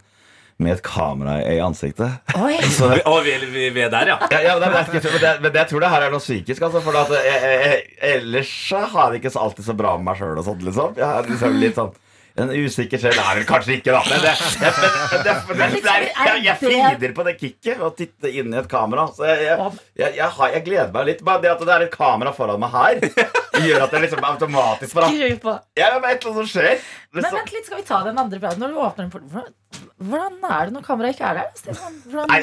[0.63, 2.21] med et kamera i ansiktet.
[2.37, 2.59] Oi!
[2.77, 4.19] Så, Vi, vi, er- vi, vi er der, ja.
[4.31, 6.69] ja, ja, men, det er, men, det, men jeg tror det her er noe psykisk.
[6.69, 7.83] Altså, for at jeg, jeg, jeg,
[8.15, 8.55] ellers
[8.95, 10.39] har jeg ikke alltid så bra med meg sjøl.
[10.69, 10.97] Liksom.
[11.01, 11.93] Jeg har liksom litt sånn
[12.39, 14.01] en usikker sjel er vel kanskje ikke, da.
[14.07, 14.75] Men det, jeg,
[15.25, 19.09] det, det, jeg, jeg, frider på det kicket å titte inn i et kamera.
[19.17, 21.25] Så jeg, jeg, jeg, jeg, har, jeg gleder meg litt.
[21.27, 23.03] Bare det at det er et kamera foran meg her,
[23.67, 25.57] gjør at det liksom automatisk bare Skru på.
[25.81, 26.85] Ja, et eller annet som skjer.
[27.17, 28.63] Men vent litt, skal vi ta den andre praten?
[28.63, 31.49] Når du åpner den porten hvordan- er det når kameraet ikke er der?
[31.55, 31.93] Stefan?
[32.11, 32.41] Hvordan Nei?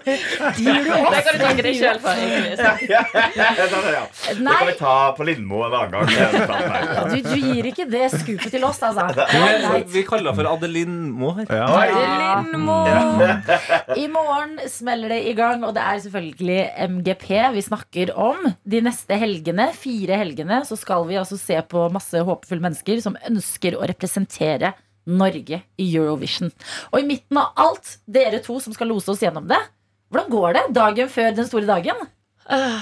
[0.00, 2.14] Det kan du tenke deg sjøl for.
[2.14, 2.56] Det
[4.46, 6.06] kan vi ta på Lindmo en annen gang.
[7.10, 9.06] du, du gir ikke det skupet til oss, altså.
[9.30, 11.46] Vi, vi kaller henne for Adeline Moe her.
[11.50, 11.66] Ja.
[12.44, 12.78] Lindmo.
[13.98, 16.60] I morgen smeller det i gang, og det er selvfølgelig
[16.96, 18.46] MGP vi snakker om.
[18.70, 23.18] De neste helgene, fire helgene, så skal vi altså se på masse håpefulle mennesker som
[23.28, 24.72] ønsker å representere
[25.06, 26.50] Norge i Eurovision.
[26.92, 29.58] Og i midten av alt, dere to som skal lose oss gjennom det.
[30.10, 31.96] Hvordan går det dagen før den store dagen?
[32.50, 32.80] Eh,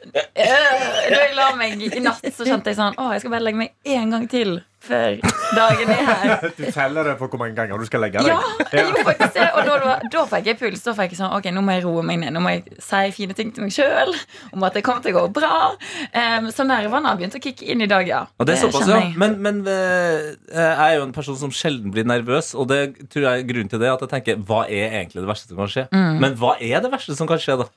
[0.00, 3.60] Da jeg la meg i natt, så kjente jeg sånn Å, jeg skal bare legge
[3.60, 5.18] meg én gang til før
[5.56, 6.44] dagen er her.
[6.60, 8.30] Du teller det på hvor mange ganger du skal legge deg.
[8.32, 9.46] Ja, jeg gjorde faktisk det.
[9.56, 10.84] Og da, da, da fikk jeg puls.
[10.84, 12.34] Da fikk jeg sånn Ok, nå må jeg roe meg ned.
[12.36, 14.14] Nå må jeg si fine ting til meg sjøl
[14.54, 15.72] om at det kommer til å gå bra.
[16.14, 18.24] Um, så nervene har begynt å kicke inn i dag, ja.
[18.40, 19.02] Og det er såpass, ja.
[19.20, 22.80] Men, men eh, jeg er jo en person som sjelden blir nervøs, og det
[23.12, 25.60] tror jeg er grunnen til det at jeg tenker hva er egentlig det verste som
[25.60, 25.86] kan skje?
[25.92, 27.68] Men hva er det verste som kan skje, da?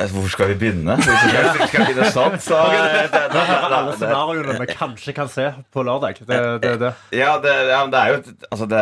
[0.00, 0.94] Eh, Hvor skal vi begynne?
[0.96, 4.54] Hvis vi skal, vi skal begynne sånn, så eh, det, det, det, Alle det, scenarioene
[4.62, 6.22] vi kanskje kan se på lørdag.
[6.24, 6.92] Det, det, det.
[7.18, 8.16] ja, det, ja, det er jo
[8.48, 8.80] altså, det,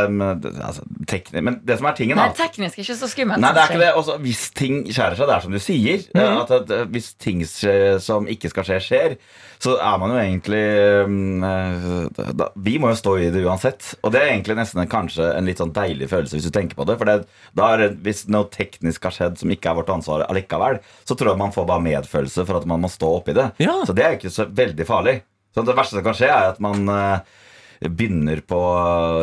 [0.68, 3.42] altså, teknisk, Men det som er tingen, da teknisk er ikke så skummelt.
[3.42, 3.90] Nei, det er ikke det.
[3.99, 6.07] Også, hvis ting skjærer seg, det er som du sier.
[6.14, 9.18] eh, at, at, eh, hvis ting som ikke skal skje, skjer,
[9.61, 10.62] så er man jo egentlig
[11.11, 13.90] mm, eh, da, Vi må jo stå i det uansett.
[14.07, 16.87] Og det er egentlig nesten kanskje en litt sånn deilig følelse, hvis du tenker på
[16.88, 16.96] det.
[17.03, 17.18] For det,
[17.59, 21.33] da er hvis noe teknisk har skjedd som ikke er vårt ansvar allikevel, så tror
[21.33, 23.51] jeg man får bare medfølelse for at man må stå oppi det.
[23.63, 23.81] Ja.
[23.87, 25.21] Så det er ikke så veldig farlig.
[25.55, 27.39] Så det verste som kan skje, er at man eh,
[27.88, 28.59] begynner på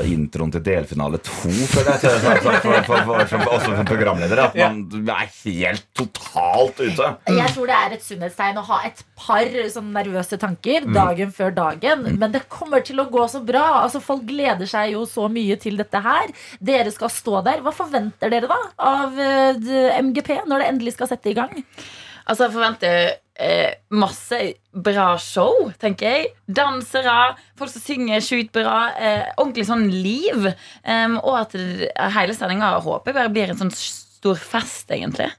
[0.09, 2.13] introen til delfinale to, føler jeg.
[2.17, 4.41] For, for, for, for, for, også som programleder.
[4.47, 7.11] At man er helt totalt ute.
[7.29, 11.53] Jeg tror det er et sunnhetstegn å ha et par sånn nervøse tanker dagen før
[11.59, 12.07] dagen.
[12.17, 13.83] Men det kommer til å gå så bra.
[13.83, 16.33] Altså Folk gleder seg jo så mye til dette her.
[16.63, 17.61] Dere skal stå der.
[17.61, 21.53] Hva forventer dere da av eh, MGP når det endelig skal sette i gang?
[22.27, 24.39] Altså, jeg forventer eh, masse
[24.73, 26.29] bra show, tenker jeg.
[26.47, 28.77] Dansere, folk som synger sjukt bra.
[28.97, 30.49] Eh, ordentlig sånn liv.
[30.83, 31.57] Um, og at
[32.17, 35.29] hele sendinga håper jeg bare blir en sånn stor fest, egentlig.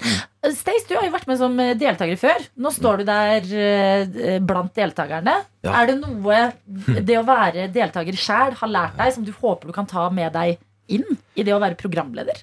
[0.00, 2.46] Stace, du har jo vært med som deltaker før.
[2.56, 5.36] Nå står du der eh, blant deltakerne.
[5.66, 5.74] Ja.
[5.82, 9.76] Er det noe det å være deltaker sjæl har lært deg, som du håper du
[9.76, 10.56] kan ta med deg
[10.96, 11.06] inn
[11.38, 12.42] i det å være programleder?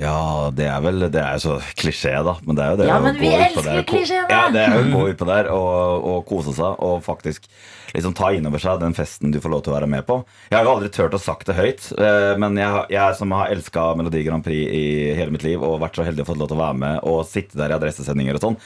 [0.00, 2.36] Ja, det er vel Det er jo så klisjé, da.
[2.46, 4.32] Men det er jo det Ja, å men vi gå ut på elsker der!
[4.32, 7.46] Ja, det er jo å gå utpå der og, og kose seg og faktisk
[7.94, 10.20] liksom ta inn over seg den festen du får lov til å være med på.
[10.50, 13.52] Jeg har jo aldri turt å sagt det høyt, eh, men jeg, jeg som har
[13.52, 14.84] elska Melodi Grand Prix i
[15.18, 17.22] hele mitt liv og vært så heldig å få lov til å være med og
[17.28, 18.58] sitte der i adressesendinger og sånn,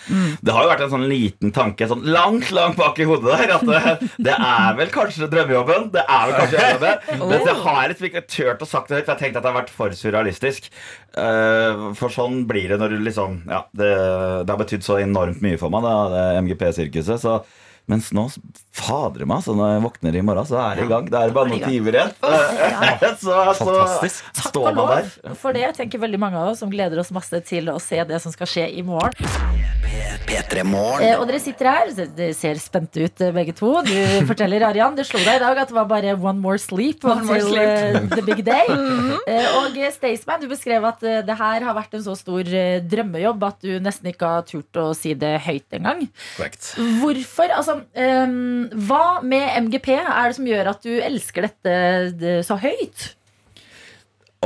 [0.46, 3.54] det har jo vært en sånn liten tanke sånn langt, langt bak i hodet der
[3.56, 5.90] at det, det er vel kanskje drømmejobben.
[5.94, 7.26] Det er vel kanskje drømmejobben.
[7.32, 9.52] Men jeg har liksom ikke turt å sagt det høyt, for jeg tenkte at det
[9.52, 10.70] har vært for surrealistisk.
[11.16, 13.88] Eh, For sånn blir det når du liksom Ja, det,
[14.44, 17.22] det har betydd så enormt mye for meg, da, det MGP-sirkuset.
[17.22, 17.38] Så
[17.86, 18.26] mens nå,
[18.76, 21.06] fader meg, så når jeg våkner i morgen, så er det i gang.
[21.12, 22.14] Det er bare noen timer igjen.
[23.22, 24.30] så, så Fantastisk.
[24.40, 25.36] Takk står og man lov der.
[25.40, 25.62] for det.
[25.68, 28.34] Jeg tenker veldig mange av oss som gleder oss masse til å se det som
[28.34, 29.14] skal skje i morgen.
[30.26, 33.70] Eh, og dere sitter her, det- dere ser spente ut eh, begge to.
[33.86, 33.94] Du
[34.30, 37.22] forteller Arian, det slo deg i dag at det var bare one more sleep One
[37.24, 37.62] more until sleep.
[37.62, 38.66] eh, the big day.
[39.26, 42.46] Eh, og Staysman, du beskrev at det her har vært en så stor
[42.86, 46.04] drømmejobb at du nesten ikke har turt å si det høyt engang.
[47.00, 47.50] Hvorfor?
[47.56, 51.76] Altså, ehm, hva med MGP er det som gjør at du elsker dette
[52.20, 53.12] det, så høyt?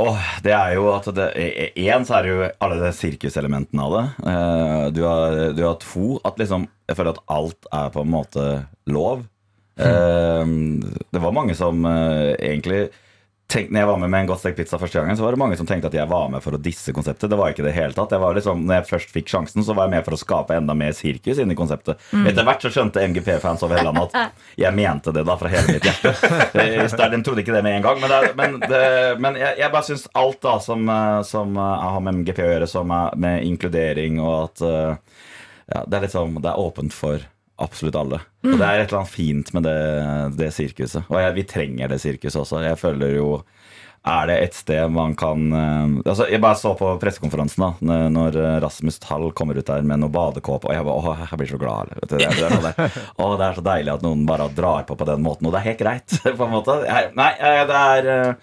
[0.01, 1.27] Åh, det er jo at det
[1.75, 4.05] Én så er det jo alle de sirkuselementene av det.
[4.23, 8.13] Uh, Du har, du har to at liksom Jeg føler at alt er på en
[8.13, 8.47] måte
[8.87, 9.25] lov.
[9.79, 10.45] Uh,
[11.11, 12.89] Det var mange som uh, egentlig
[13.51, 15.41] tenkte, når jeg var med med en godt stekt pizza første gangen, så var det
[15.41, 17.29] mange som tenkte at jeg var med for å disse konseptet.
[17.31, 18.13] Det var ikke det hele tatt.
[18.15, 20.57] Jeg var liksom, når jeg først fikk sjansen, så var jeg med for å skape
[20.57, 22.01] enda mer sirkus inni konseptet.
[22.23, 25.77] Etter hvert så skjønte MGP-fans over hele landet at jeg mente det da fra hele
[25.77, 26.15] mitt hjerte.
[26.61, 28.81] Eh, De trodde ikke det med en gang, men, det, men, det,
[29.23, 32.49] men jeg, jeg bare syns alt da som, eh, som eh, har med MGP å
[32.51, 35.21] gjøre, som er med inkludering og at eh,
[35.71, 37.23] ja, det er liksom Det er åpent for
[37.59, 38.21] absolutt alle.
[38.45, 39.77] Og det er et eller annet fint med det,
[40.37, 41.03] det sirkuset.
[41.09, 42.61] Og jeg, vi trenger det sirkuset også.
[42.65, 43.31] Jeg føler jo
[44.01, 48.33] er det et sted man kan eh, altså Jeg bare så på pressekonferansen da når-
[48.41, 51.51] eh, Rasmus Tall kommer ut der med noe badekåpe, og jeg bare Åh, jeg blir
[51.51, 51.91] så glad.
[51.99, 52.97] Vet du, det, det, er.
[53.21, 55.45] Åh, det er så deilig at noen bare drar på på den måten.
[55.45, 56.79] Og det er helt greit, på en måte.
[57.13, 57.29] Nei,
[57.69, 58.33] det er eh,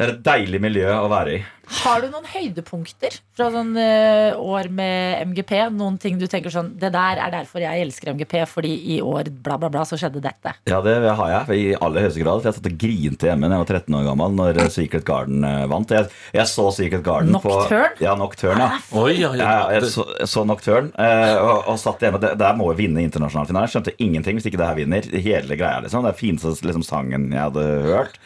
[0.00, 1.38] det er et deilig miljø å være i.
[1.70, 5.52] Har du noen høydepunkter fra sånn uh, år med MGP?
[5.76, 9.30] Noen ting du tenker sånn Det der er derfor jeg elsker MGP, fordi i år
[9.30, 10.52] bla, bla, bla, så skjedde dette.
[10.68, 12.42] Ja, det har jeg i aller høyeste grad.
[12.42, 15.06] For jeg satt og grinte hjemme da jeg var 13 år gammel når eh, Secret
[15.06, 15.94] Garden eh, vant.
[15.94, 17.92] Jeg, jeg så Secret Garden Nocturne?
[17.96, 18.66] på Ja, Nocturne.
[18.66, 19.00] Ja.
[19.00, 22.20] Oi, ja, Ja, jeg, jeg så, så Nocturne uh, og, og satt hjemme.
[22.22, 23.68] Det, der må vi vinne internasjonal finale.
[23.68, 25.10] Jeg skjønte ingenting hvis ikke det her vinner.
[25.20, 28.18] Hele greia liksom Det er fineste liksom, sangen jeg hadde hørt.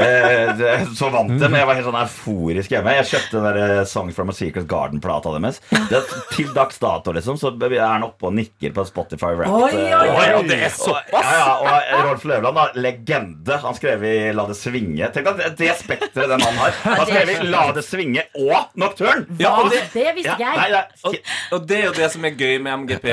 [0.00, 2.85] Uh, så vant det, men jeg var helt sånn euforisk hjemme.
[2.86, 5.60] Jeg kjøpte den der eh, Song from a Secret Garden-plata deres.
[5.90, 6.00] Det,
[6.32, 9.50] til dags dato liksom Så er han oppe og nikker på Spotify Rap.
[9.50, 10.26] Oi, oi, oi.
[10.26, 11.26] eh, det er såpass?
[11.26, 13.58] Ja, ja, og Rolf Løvland, da, legende.
[13.64, 15.10] Han skrev i La det svinge.
[15.14, 16.76] Tenk at det, spekteret den mannen har.
[16.84, 19.26] Han skrev i La det svinge og Nocturne.
[19.40, 20.72] Ja, og det, Det visste Ja, jeg.
[20.72, 21.16] nei, og,
[21.56, 23.08] og det er jo det som er gøy med MGP.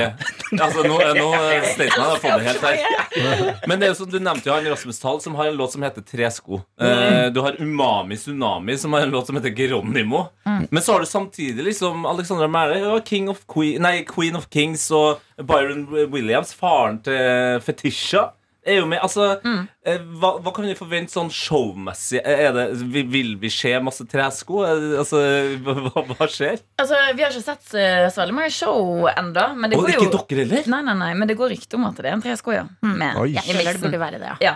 [0.54, 1.28] Altså, nå, nå
[1.74, 3.58] Statement har fått det helt her.
[3.70, 5.74] Men det er jo som du nevnte jo han Rasmus Tall, som har en låt
[5.74, 6.34] som heter Tresko.
[6.34, 6.58] Sko
[7.34, 10.26] du har Umami Tsunami, som har en låt som heter Geronimo.
[10.44, 14.90] Men så har du samtidig liksom Alexandra Mæhle, King of Queen, nei, Queen of Kings
[14.94, 18.28] og Byron Williams, faren til Fetisha.
[18.66, 18.98] Er jo med.
[19.04, 19.68] Altså, Mm.
[19.84, 22.22] eh, hva, hva kan vi forvente sånn showmessig?
[22.24, 22.64] Det,
[23.12, 24.64] vil vi se masse tresko?
[24.64, 25.16] Eh, Altså,
[25.64, 25.74] hva,
[26.08, 26.58] hva skjer?
[26.80, 29.46] Altså, Vi har ikke sett eh, så veldig mange show ennå.
[29.56, 30.62] Men det Og går ikke jo dere heller?
[30.74, 32.64] Nei, nei, nei, men det går rykte om at det er en tresko, ja.
[32.82, 34.52] Med, ja det burde være det, ja.
[34.52, 34.54] Ja.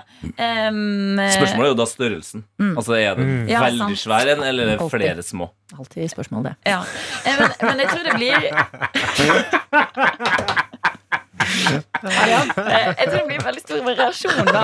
[0.70, 2.40] Um, eh, Spørsmålet er jo da størrelsen.
[2.74, 3.46] Altså, Er det mm.
[3.48, 5.46] veldig ja, svær en, eller er det flere små?
[5.78, 6.54] Alltid spørsmål, det.
[6.66, 6.80] Ja.
[7.24, 8.36] Eh, Men, men jeg tror det blir
[11.38, 14.62] Eh, Jeg tror det blir veldig stor variasjon da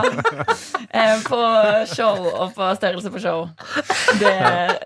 [0.88, 1.40] eh, på
[1.90, 3.44] show og på størrelse på show.
[4.20, 4.34] Det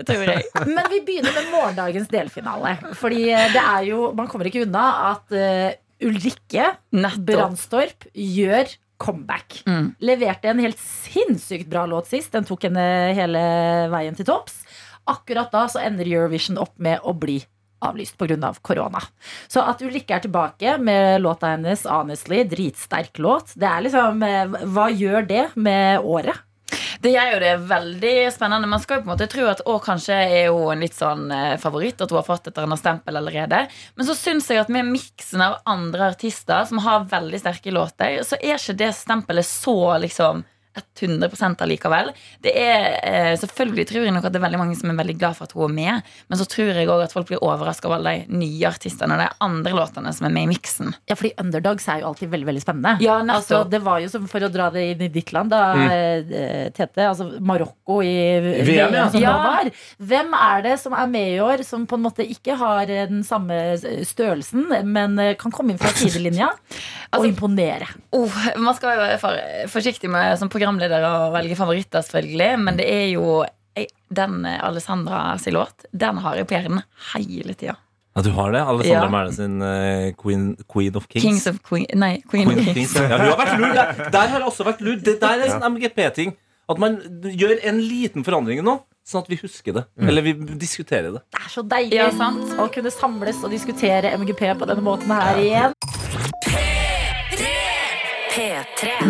[0.09, 0.47] tror jeg.
[0.69, 2.77] Men vi begynner med morgendagens delfinale.
[2.99, 5.39] Fordi eh, det er jo, man kommer ikke unna at
[6.05, 9.61] Ulrikke Brandstorp gjør comeback.
[9.67, 9.93] Mm.
[10.03, 12.33] Leverte en helt sinnssykt bra låt sist.
[12.35, 12.85] Den tok henne
[13.17, 13.43] hele
[13.93, 14.61] veien til topps.
[15.09, 17.39] Akkurat da så ender Eurovision opp med å bli
[17.85, 18.37] avlyst pga.
[18.49, 19.01] Av korona.
[19.49, 24.67] Så at Ulrikke er tilbake med låta hennes 'Honestly', dritsterk låt, det er liksom eh,
[24.69, 26.45] Hva gjør det med året?
[27.01, 28.69] Det gjør jo det veldig spennende.
[28.71, 31.31] Man skal jo på en måte tro at å, kanskje er hun en litt sånn
[31.31, 33.65] eh, favoritt, at hun har fått et eller stempel allerede.
[33.95, 38.19] Men så syns jeg at med miksen av andre artister som har veldig sterke låter,
[38.27, 40.43] så er ikke det stempelet så liksom
[40.99, 42.13] 100 allikevel.
[42.43, 45.19] Det er, eh, selvfølgelig tror jeg nok at det er veldig mange som er veldig
[45.19, 47.89] glad for at hun er med, men så tror jeg òg at folk blir overraska
[47.89, 50.95] over alle de nye artistene og de andre låtene som er med i miksen.
[51.09, 52.97] Ja, fordi underdogs er jo alltid veldig veldig spennende.
[53.05, 55.63] Ja, altså, det var jo som for å dra det inn i ditt land, da,
[55.75, 56.73] mm.
[56.75, 57.05] Tete.
[57.09, 58.15] Altså Marokko i
[58.65, 59.09] VM, ja.
[59.11, 59.33] som Ja.
[59.39, 59.71] var.
[60.01, 63.07] Hvem er det som er med i år, som på en måte ikke har eh,
[63.09, 63.55] den samme
[64.05, 66.49] størrelsen, men eh, kan komme inn fra sidelinja
[67.13, 67.89] og Altså- imponere?
[68.13, 69.39] Oh, man skal jo være for,
[69.73, 72.51] forsiktig med som programleder å velge favoritter, selvfølgelig.
[72.61, 73.45] Men det er jo
[74.11, 76.83] den Alessandra sin låt, den har jeg på hjernen
[77.15, 77.77] hele tida.
[78.17, 78.61] Ja, du har det?
[78.67, 79.11] Alessandra Ja.
[79.13, 81.23] Mæhle sin uh, Queen, Queen of Kings.
[81.23, 82.93] Kings of Queen Nei, Queen, Queen of of Kings.
[82.93, 82.95] Kings.
[82.99, 83.93] Ja, hun har vært lur der.
[84.11, 84.97] Der har jeg også vært lur.
[85.07, 86.35] Det der er sånn MGP-ting.
[86.69, 88.75] At man gjør en liten forandring nå,
[89.09, 89.85] sånn at vi husker det.
[90.03, 91.23] Eller vi diskuterer det.
[91.33, 92.51] Det er så deilig Ja, sant.
[92.61, 95.73] å kunne samles og diskutere MGP på denne måten her igjen.
[98.35, 98.58] P3.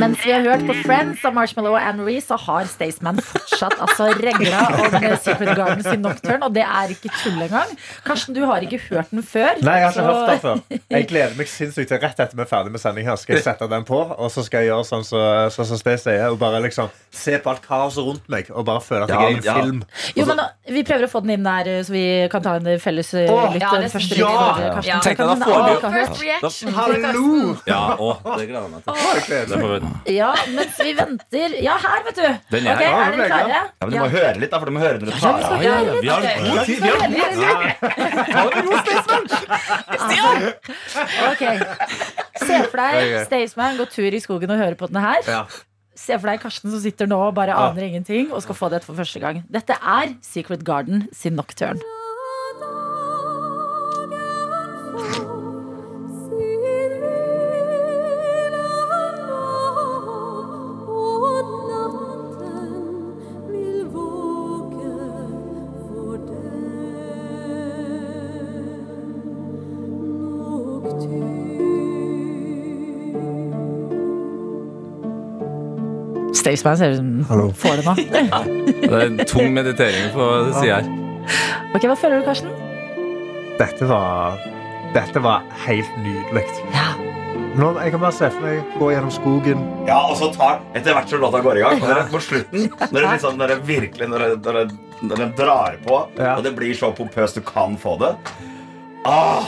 [0.00, 4.06] Mens vi har hørt på Friends av Marshmallow og Anne-Marie, så har Staysman fortsatt altså
[4.16, 7.74] regla om Secret Garden sin Nocturne, og det er ikke tull engang.
[8.06, 9.58] Karsten, du har ikke hørt den før.
[9.60, 10.80] Nei, jeg har ikke så- hørt den før.
[10.96, 13.16] Jeg gleder meg sinnssykt til rett etter vi er ferdig med sending her.
[13.20, 15.18] Skal jeg sette den på, og så skal jeg gjøre sånn som
[15.52, 18.80] så, så Stay sier, og bare liksom se på alt kaoset rundt meg, og bare
[18.80, 19.54] føle at jeg Ja, er i en ja.
[19.60, 19.84] film.
[20.16, 23.12] Jo, men Vi prøver å få den inn der, så vi kan ta en felles
[23.14, 23.20] uh,
[23.52, 23.60] lytt.
[23.60, 25.00] ja, det- første ja!
[25.04, 25.92] Tenk deg, da får vi jo.
[25.98, 26.72] First reaction.
[26.72, 27.56] Hallo!
[27.66, 29.47] Ja, å, det gleder jeg meg til.
[29.48, 32.22] Det får vi- Ja, mens vi venter Ja, her, vet du.
[32.50, 33.48] Den er okay, er dere den er klare?
[33.48, 35.62] Ja, men Du må høre litt, da, for du må høre når du tar av.
[35.62, 38.68] ja, ja, vi har god tid, vi har god
[41.28, 41.42] Ok,
[42.38, 43.26] Se for deg.
[43.26, 45.20] Staysman gå tur i skogen og høre på denne her.
[45.26, 45.42] Ja.
[45.98, 48.84] Se for deg Karsten som sitter nå og bare aner ingenting og skal få det
[48.86, 49.42] for første gang.
[49.50, 51.82] Dette er Secret Garden sin Nocturne.
[76.48, 77.50] Staysman ser ut som Hallo.
[77.52, 77.94] får det nå.
[78.88, 80.88] Det er en tung meditering på sida her.
[81.76, 82.54] Ok, Hva føler du, Karsten?
[83.58, 84.38] Dette var
[84.94, 86.46] Dette var helt nydelig.
[86.72, 86.86] Ja.
[87.58, 89.62] Nå, jeg kan bare se for meg gå gjennom skogen.
[89.88, 92.20] Ja, og så tar Etter hvert som låta går i gang, og det er på
[92.22, 94.66] slutten, når det, liksom, når det virkelig Når det, når det,
[95.10, 96.36] når det drar på, Ja.
[96.38, 98.14] og det blir så pompøst du kan få det
[99.06, 99.44] ah,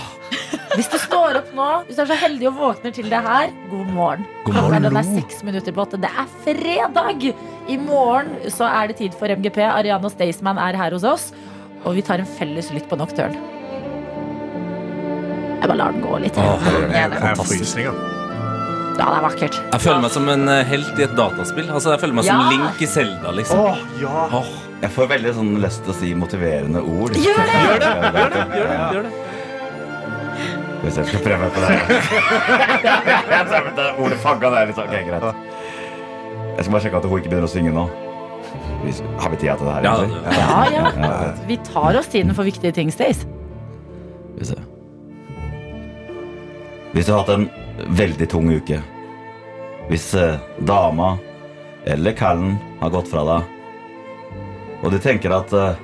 [0.77, 3.51] Hvis du står opp nå, hvis du er så heldig og våkner til det her,
[3.71, 4.27] god morgen.
[4.47, 5.99] Klokka den er seks minutter på åtte.
[6.03, 7.27] Det er fredag!
[7.71, 9.61] I morgen så er det tid for MGP.
[9.67, 11.29] Ariane og Staysman er her hos oss.
[11.85, 13.39] Og vi tar en felles lytt på Nocturne.
[15.61, 16.39] Jeg bare lar den gå litt.
[16.41, 17.79] Åh, det er fantastisk.
[17.85, 17.93] ja,
[18.97, 19.59] det er vakkert.
[19.75, 21.69] Jeg føler meg som en eh, helt i et dataspill.
[21.71, 22.49] Altså, jeg føler meg som Ja.
[22.53, 23.61] Link i Zelda, liksom.
[23.61, 24.27] Åh, ja.
[24.41, 27.13] Åh, Jeg får veldig sånn lyst til å si motiverende ord.
[27.21, 27.59] Gjør det!
[27.61, 27.91] Gjør det!
[27.91, 28.45] Gjør det!
[28.57, 29.13] Gjør det, gjør det.
[30.81, 31.73] Hvis jeg skal prøve på det
[33.51, 34.89] tror ordet fagga der litt sånn.
[34.89, 35.27] Ok, greit.
[36.57, 37.85] Jeg skal bare sjekke at hun ikke begynner å synge nå.
[39.21, 39.85] Har vi tida til det her?
[39.85, 40.21] Ja, egentlig?
[40.25, 40.93] Ja, ja.
[40.97, 43.29] Ja, Vi tar oss tiden for viktige ting, Stace.
[44.39, 44.65] Vi ser
[46.95, 47.47] Hvis du har hatt en
[47.95, 48.81] veldig tung uke,
[49.91, 51.13] hvis eh, dama
[51.89, 53.53] eller kallen har gått fra deg,
[54.83, 55.79] og du tenker at eh,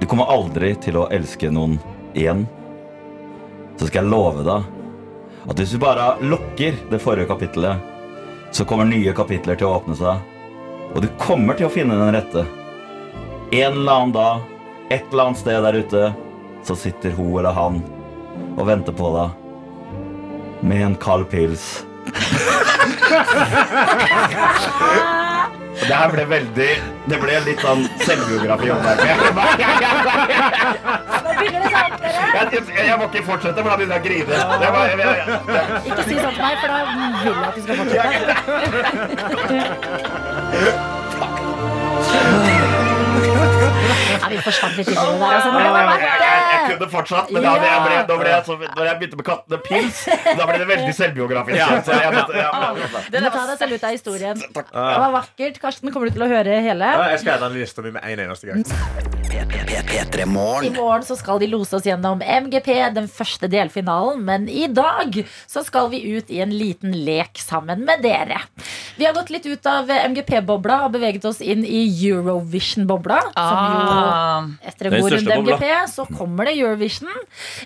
[0.00, 1.76] du kommer aldri til å elske noen
[2.16, 2.46] igjen,
[3.78, 4.62] så skal jeg love deg
[5.48, 7.76] at hvis du bare lukker det forrige kapittelet,
[8.52, 10.16] så kommer nye kapitler til å åpne seg.
[10.92, 12.42] Og du kommer til å finne den rette.
[13.54, 14.40] En eller annen dag,
[14.92, 16.02] et eller annet sted der ute,
[16.68, 17.80] så sitter hun eller han
[18.58, 19.28] og venter på deg
[20.68, 21.64] med en kald pils.
[25.78, 26.68] Det her ble veldig
[27.08, 28.68] Det ble litt sånn selvbiografi.
[28.74, 28.98] om deg.
[31.38, 34.32] Jeg, jeg, jeg må ikke fortsette, for da begynner jeg å grine.
[34.62, 37.54] Det var, jeg, jeg, jeg, Ikke si sånn til meg, for da vil jeg at
[37.54, 39.38] du skal fortsette.
[44.18, 45.34] Ja, vi forsvant litt inn det der.
[45.38, 48.56] Altså, det var jeg, kunne fortsatt, men da, ble jeg, ble, da ble jeg så,
[48.64, 51.58] når jeg begynte med kattene pils, da ble det veldig selvbiografisk.
[51.58, 51.68] Ja.
[51.86, 52.50] Så jeg måtte, ja,
[53.08, 54.44] Du må ta deg selv ut av historien.
[54.58, 55.62] Det var vakkert.
[55.62, 56.92] Karsten, kommer du til å høre hele?
[56.98, 59.27] Ja, Jeg skal endre lista mi med en eneste gang.
[59.68, 61.02] P3 I Morgen.
[61.04, 64.22] så skal de lose oss gjennom MGP, den første delfinalen.
[64.24, 68.38] Men i dag så skal vi ut i en liten lek sammen med dere.
[68.96, 73.18] Vi har gått litt ut av MGP-bobla og beveget oss inn i Eurovision-bobla.
[73.34, 74.46] Som jo Ah.
[74.64, 75.36] etter en god runde.
[75.42, 77.12] MGP, så kommer det Eurovision.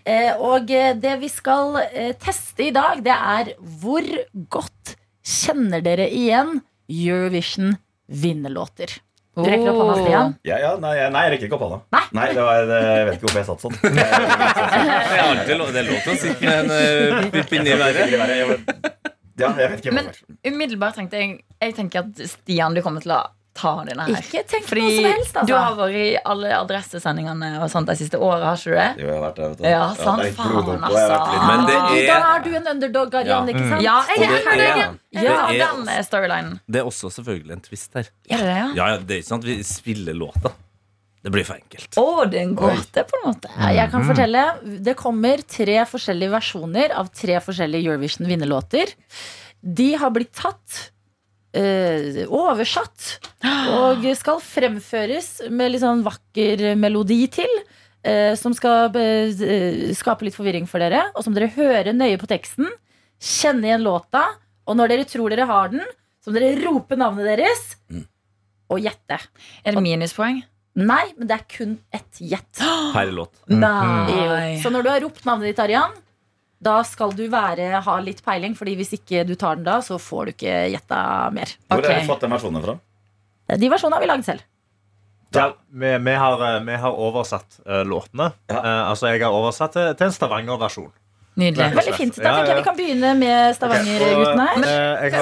[0.05, 4.03] Eh, og eh, det vi skal eh, teste i dag, det er hvor
[4.50, 6.59] godt kjenner dere igjen
[6.90, 7.76] Eurovision
[8.11, 8.98] vinnerlåter?
[9.35, 10.35] Du rekker opp hånda, Stian.
[10.45, 11.78] ja, ja, nei, jeg- nei, jeg rekker ikke opp hånda.
[11.97, 12.03] Nei.
[12.18, 13.76] Nei, det var, jeg vet ikke hvorfor jeg satt sånn.
[13.97, 18.83] Jeg- alltid lov, det er lov til å sitte med en pupp inni været.
[19.41, 20.11] Ja, jeg vet ikke Men
[20.45, 23.22] umiddelbart tenkte jeg Jeg tenker at Stian, du kommer til å
[23.55, 24.16] ta denne her.
[24.22, 25.46] Ikke tenk Fordi noe som helst, altså.
[25.46, 28.86] du har vært i alle adressesendingene og sånt de siste åra, har ikke du det?
[29.03, 29.66] Jo, jeg har vært der, vet du.
[29.68, 30.98] Ja, sant, det er faen, altså.
[30.98, 31.46] jeg har vært litt-.
[31.50, 33.53] Men det er- Da er du en underdog, Arian, Ja.
[33.55, 33.82] ikke sant?
[33.82, 34.90] Ja, jeg er det er- jeg.
[35.12, 36.61] det Ja, er- den eh, storylinen.
[36.70, 38.09] Det er også selvfølgelig en twist her.
[38.30, 38.68] Er det det, ja?
[38.74, 40.53] Ja, ja, Det er ikke sånn at vi spiller låta.
[41.22, 41.90] Det blir for enkelt.
[41.94, 43.48] Å, det er en gåte, på en måte.
[43.76, 48.90] Jeg kan fortelle, Det kommer tre forskjellige versjoner av tre forskjellige Eurovision vinnerlåter.
[49.62, 50.90] De har blitt tatt,
[51.55, 53.09] eh, oversatt,
[53.76, 57.53] og skal fremføres med litt sånn vakker melodi til.
[58.05, 61.05] eh, som skal eh, skape litt forvirring for dere.
[61.14, 62.66] Og som dere hører nøye på teksten,
[63.22, 64.24] kjenne igjen låta,
[64.66, 65.84] og når dere tror dere har den,
[66.22, 67.62] så må dere rope navnet deres
[68.72, 69.18] og gjette.
[69.64, 70.40] Er det minuspoeng?
[70.78, 72.62] Nei, men det er kun ett gjett.
[72.94, 73.34] Per låt.
[73.53, 74.57] Nei.
[74.62, 75.92] Så når du har ropt navnet ditt, Arian,
[76.63, 78.55] da skal du være, ha litt peiling.
[78.59, 81.03] Fordi hvis ikke du tar den da, så får du ikke gjetta
[81.35, 81.57] mer.
[81.69, 82.79] Hvor har du fått den versjonen fra?
[83.59, 84.49] De versjonene har vi lagd selv.
[85.33, 88.31] Ja, vi, vi, har, eh, vi har oversatt uh, låtene.
[88.53, 88.59] Ja.
[88.61, 90.91] Uh, altså Jeg har oversatt det til en Stavanger-versjon.
[91.33, 91.66] Nydelig.
[91.72, 92.16] Veldig fint.
[92.20, 94.59] Da tenker jeg vi kan begynne med Stavanger-guttene her.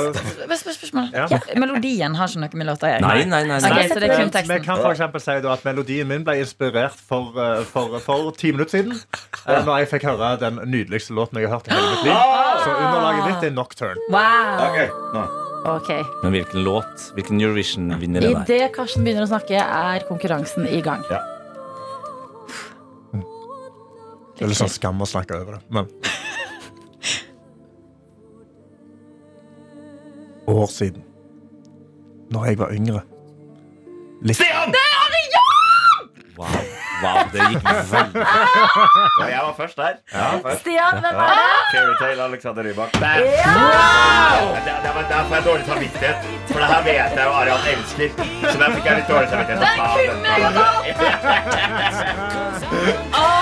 [0.00, 1.12] Og, eh, Spørsmål.
[1.14, 1.38] Ja.
[1.62, 3.04] Melodien har ikke noe med låta å gjøre.
[3.04, 3.58] Nei, nei, nei.
[3.62, 3.70] nei.
[3.70, 6.40] Okay, så det er kun vi kan for eksempel si da at melodien min ble
[6.42, 8.98] inspirert for, eh, for, for ti minutter siden.
[9.46, 9.62] Ja.
[9.64, 12.18] når jeg fikk høre den nydeligste låten jeg har hørt i hele mitt liv.
[12.64, 14.08] Så underlaget mitt er Nocturne.
[14.10, 14.66] Wow.
[14.66, 15.26] Okay, nå.
[15.78, 16.02] Okay.
[16.22, 17.10] Men hvilken låt?
[17.14, 18.46] Hvilken Eurovision-vinner er det?
[18.48, 21.04] Idet Karsten begynner å snakke, er konkurransen i gang.
[24.40, 25.62] Det er litt sånn skam å snakke over det.
[25.68, 25.84] Men
[30.48, 31.02] År siden.
[32.32, 33.02] Når jeg var yngre.
[34.24, 34.72] Litt Stian!
[36.40, 36.48] Wow,
[37.04, 39.98] wow, det gikk veldig Ja, jeg var først der.
[40.08, 40.62] Ja, først.
[40.62, 41.44] Stian, hvem er det?
[41.74, 42.96] Fairytale Alexander Rybak.
[42.96, 43.16] Der.
[43.20, 46.16] Det, det var derfor jeg dårlig samvittighet.
[46.48, 48.08] For det her vet jeg jo Arian elsker.
[48.48, 49.60] Så der fikk jeg litt dårlig samvittighet.
[49.68, 50.50] Sorry, kunne jeg
[53.12, 53.39] skal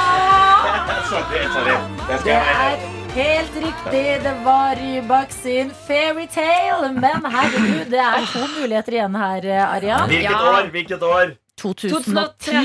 [1.08, 2.76] Det er
[3.14, 4.04] helt riktig.
[4.24, 6.90] Det var Rybak sin Fairytale.
[6.92, 10.08] Men herregud, det er to muligheter igjen her, Arian.
[10.10, 10.68] Hvilket år?
[10.74, 11.30] Hvilket år?
[11.58, 12.58] 2010.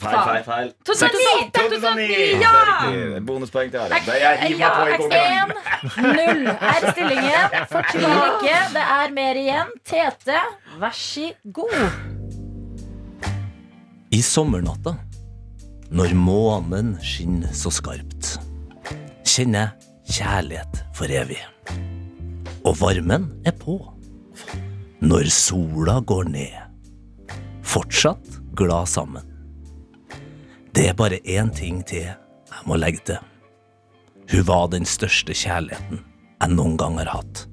[0.00, 0.68] Feil, feil, feil.
[0.86, 1.50] 2009!
[1.58, 2.20] 2009!
[2.40, 3.18] Ja!
[3.26, 4.06] Bonuspoeng til Arian.
[4.06, 5.58] Det- Jeg hiver meg på i konkurransen.
[5.98, 7.44] 1-0 er stillingen.
[7.72, 8.56] Fortvil ikke.
[8.78, 9.74] Det er mer igjen.
[9.84, 10.38] Tete,
[10.80, 11.90] vær så god.
[14.14, 14.94] I sommernatta,
[15.90, 18.36] når månen skinner så skarpt,
[19.26, 21.40] kjenner jeg kjærlighet for evig.
[22.64, 23.78] Og varmen er på.
[25.04, 26.54] Når sola går ned,
[27.64, 29.26] fortsatt glad sammen.
[30.74, 33.18] Det er bare én ting til jeg må legge til.
[34.32, 36.00] Hun var den største kjærligheten
[36.40, 37.44] jeg noen gang har hatt.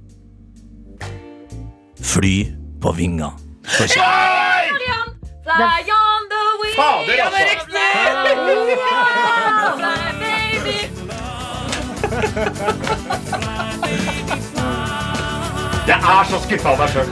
[2.02, 2.36] Fly
[2.82, 3.36] på vinger.
[3.68, 5.20] For kjærlighet.
[5.42, 7.71] Fly on the wings Fader, altså.
[7.96, 9.76] Express.
[9.78, 10.78] Fly, baby.
[15.88, 17.10] Jeg er så skuffa av meg sjøl.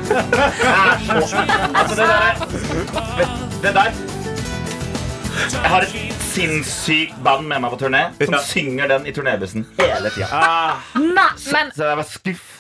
[1.80, 2.34] Altså, det der
[3.64, 3.90] Det der
[5.50, 5.94] Jeg har et
[6.30, 10.28] sinnssykt band med meg på turné som synger den i turnébussen hele tida.
[10.96, 12.59] Men Så jeg var skuff.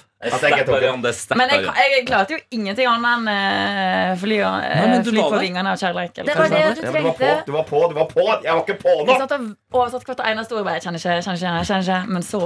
[1.39, 1.61] Men jeg,
[1.93, 6.11] jeg klarte jo ingenting annet enn uh, fly, eh, fly på vingene av kjærleik.
[6.17, 7.45] Det var det du Ja, du var på, trengte.
[7.45, 8.25] du var på, du var på!
[8.43, 9.05] Jeg var ikke på nå!
[9.13, 9.45] Jeg satt og
[9.79, 10.67] oversatt hvert eneste ord.
[10.75, 12.01] Jeg kjenner ikke, kjenner ikke, kjenner ikke.
[12.17, 12.41] Men så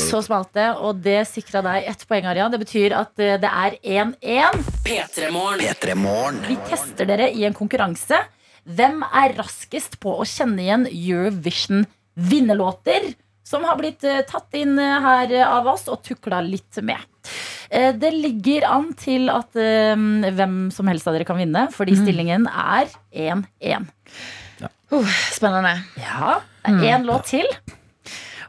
[0.00, 0.08] Så.
[0.08, 2.48] Så smalt det, og det sikra deg ett poeng, Arian.
[2.54, 4.16] Det betyr at eh, det er 1-1.
[6.48, 8.16] Vi tester dere i en konkurranse.
[8.64, 13.12] Hvem er raskest på å kjenne igjen Eurovision-vinnerlåter?
[13.46, 16.98] Som har blitt eh, tatt inn eh, her eh, av oss og tukla litt med.
[17.70, 22.48] Eh, det ligger an til at hvem som helst av dere kan vinne, fordi stillingen
[22.50, 23.86] er 1-1.
[24.90, 25.76] uh, Spennende.
[26.02, 27.46] Ja, det er én låt til.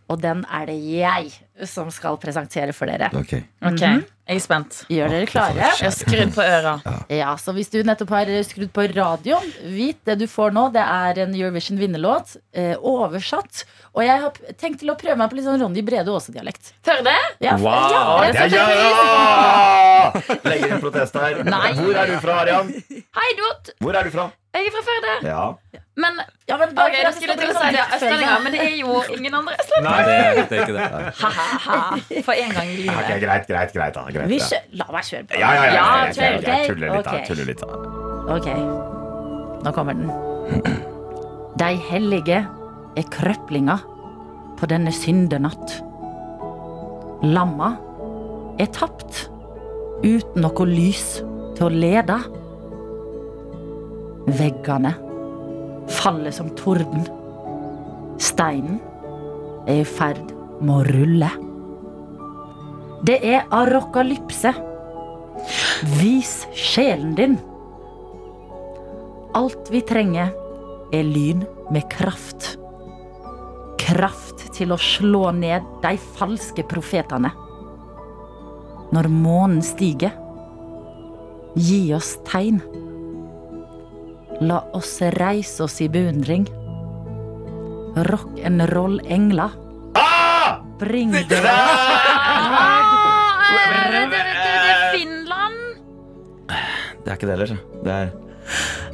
[0.08, 1.34] Og den er det jeg
[1.68, 3.10] som skal presentere for dere.
[3.18, 3.34] Ok.
[3.68, 4.78] Ok, Jeg er spent.
[4.92, 5.58] Gjør dere klare?
[5.58, 6.76] Jeg har skrudd på øra.
[7.12, 10.68] Ja, så hvis du nettopp har skrudd på radioen, vit det du får nå.
[10.76, 13.66] Det er en Eurovision vinnerlåt, eh, oversatt.
[13.98, 16.68] Og jeg har tenkt til å prøve meg på litt sånn Ronny Brede Aase-dialekt.
[16.86, 17.16] Tør det?
[17.42, 17.88] Ja, Wow.
[17.90, 20.12] ja, det er ja, ja!
[20.46, 21.40] Legger inn protest her.
[21.48, 21.72] Nei.
[21.80, 22.70] Hvor er du fra, Arian?
[23.18, 23.72] Hei, Dot!
[23.82, 24.28] Hvor er du fra?
[24.58, 25.16] Jeg er fra Førde.
[25.28, 25.42] Ja.
[25.98, 28.62] Men Ja, men bare okay, jeg skulle til å si det er østlendinger, men det
[28.68, 29.90] er jo ingen andre østlendinger.
[29.90, 31.14] Nei, det, er- det er ikke det.
[31.22, 31.78] Ha-ha-ha.
[32.30, 33.98] For en gang i Ok, Okay, greit, greit, greit.
[33.98, 34.04] Da.
[34.14, 35.40] greit Vi kjø La meg kjøre på.
[35.42, 37.18] Ja, ja, ja, Ja, jeg, tuller litt, da.
[37.32, 37.68] Tuller litt da.
[38.38, 38.48] Ok,
[39.66, 40.14] nå kommer den.
[41.62, 42.44] De hellige
[42.98, 43.78] er krøplinga
[44.58, 45.78] på denne syndenatt.
[47.26, 47.74] Lamma
[48.62, 49.28] er tapt
[50.04, 51.20] uten noe lys
[51.58, 52.18] til å lede.
[54.38, 54.94] Veggene
[55.88, 57.06] faller som torden.
[58.22, 58.80] Steinen
[59.68, 61.30] er i ferd med å rulle.
[63.08, 64.54] Det er arokalypse.
[66.00, 67.38] Vis sjelen din.
[69.38, 70.34] Alt vi trenger,
[70.96, 72.56] er lyn med kraft.
[73.88, 77.30] Kraft til å slå ned de falske profetene.
[78.92, 80.12] Når månen stiger,
[81.56, 82.60] gi oss tegn.
[84.44, 86.46] La oss reise oss i beundring.
[88.08, 89.56] Rock'n'roll-engler,
[89.98, 90.60] Ah!
[90.78, 91.48] bring Det Ah,
[93.58, 95.56] er det, det, det, det er Finland?
[96.52, 97.56] Det er ikke det heller.
[97.84, 98.12] Det er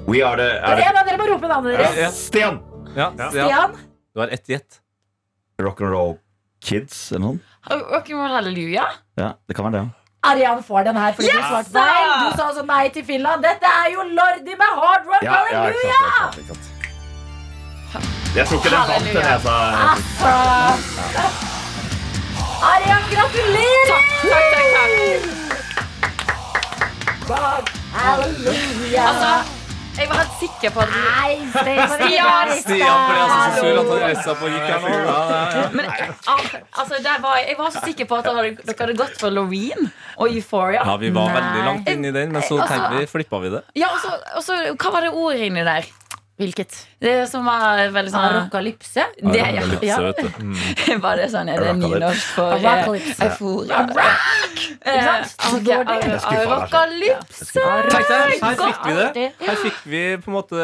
[0.08, 1.98] We are the er En av dere må rope navnet det, deres.
[2.00, 2.10] Ja.
[2.16, 2.62] Stian!
[2.96, 3.30] Ja, ja.
[3.34, 3.76] Stian?
[4.14, 4.83] Du har ett gjett.
[5.62, 6.18] Rock'n'roll
[6.64, 7.38] Kids eller noe?
[7.70, 8.86] Rock'n'roll halleluja?
[9.20, 9.84] Ja, det kan være det.
[9.84, 9.90] ja.
[10.24, 12.04] Arian får den her fordi du svarte nei.
[12.24, 13.44] Du sa altså nei til Finland.
[13.44, 16.00] Dette er jo Lordi med Hard Rock Ja, ja, ikke Halleluja!
[16.16, 16.88] sant, ikke sant, ikke
[17.92, 18.08] sant.
[18.38, 19.56] Jeg tror ikke den vant den, jeg sa.
[19.92, 20.32] Altså.
[22.72, 23.88] Arian, gratulerer!
[23.92, 24.68] Takk, takk,
[27.28, 27.68] takk.
[27.94, 29.04] Halleluja!
[29.10, 29.32] Altså,
[29.98, 32.52] jeg var helt sikker på at Nei, Stian.
[32.64, 33.02] Stian!
[33.08, 34.94] Ble altså så sur at han reiste seg på og gikk nå.
[34.94, 35.66] Ja, ja, ja.
[35.78, 36.46] Men ah,
[36.82, 39.34] altså, der var, jeg var så sikker på at dere hadde, dere hadde gått for
[39.36, 40.82] Loreen og Euphoria.
[40.86, 41.36] Ja, vi var Nei.
[41.40, 43.62] veldig langt inn i den, men så Altså- tenkte vi, flippa vi det.
[43.80, 45.86] Ja, og så, og så, Hva var det ordet inni der?
[46.42, 46.74] Hvilket?
[46.98, 49.04] Det som var veldig sånn Arokalypse?
[49.22, 49.98] det, Ja, ja.
[51.04, 51.50] Var det sånn?
[51.54, 53.28] Er det nynorsk for eh, Arokalypse.
[53.28, 53.84] euforia?
[53.94, 54.64] Sant?
[54.82, 57.62] Eh, skuffa, Arokalypse!
[57.62, 59.28] Her fikk vi det.
[59.46, 60.58] Her fikk vi på en måte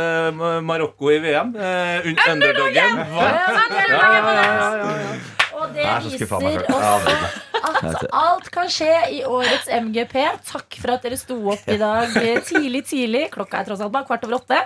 [0.65, 1.53] Marokko i VM.
[1.53, 2.73] Eh, un- underdogen.
[2.73, 3.29] Ja, ja,
[3.69, 5.13] ja, ja, ja, ja.
[5.59, 6.65] Og det er viser.
[6.73, 10.15] Også at alt kan skje i årets MGP.
[10.49, 13.27] Takk for at dere sto opp i dag eh, tidlig, tidlig.
[13.33, 14.61] Klokka er tross alt bare kvart over åtte.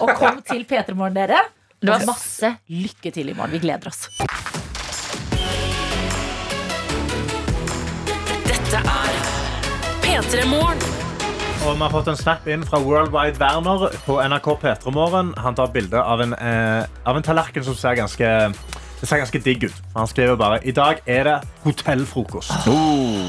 [0.00, 1.42] Og kom til P3 Morgen, dere.
[1.78, 3.54] Det var masse lykke til i morgen.
[3.54, 4.08] Vi gleder oss.
[8.48, 9.20] Dette er
[10.02, 10.88] P3 Morgen.
[11.68, 15.34] Og vi har fått en snap inn fra Worldwide Werner på NRK P3morgen.
[15.42, 18.28] Han tar bilde av, eh, av en tallerken som ser ganske,
[19.00, 19.82] det ser ganske digg ut.
[19.94, 22.70] Han skriver bare i dag er det hotellfrokost.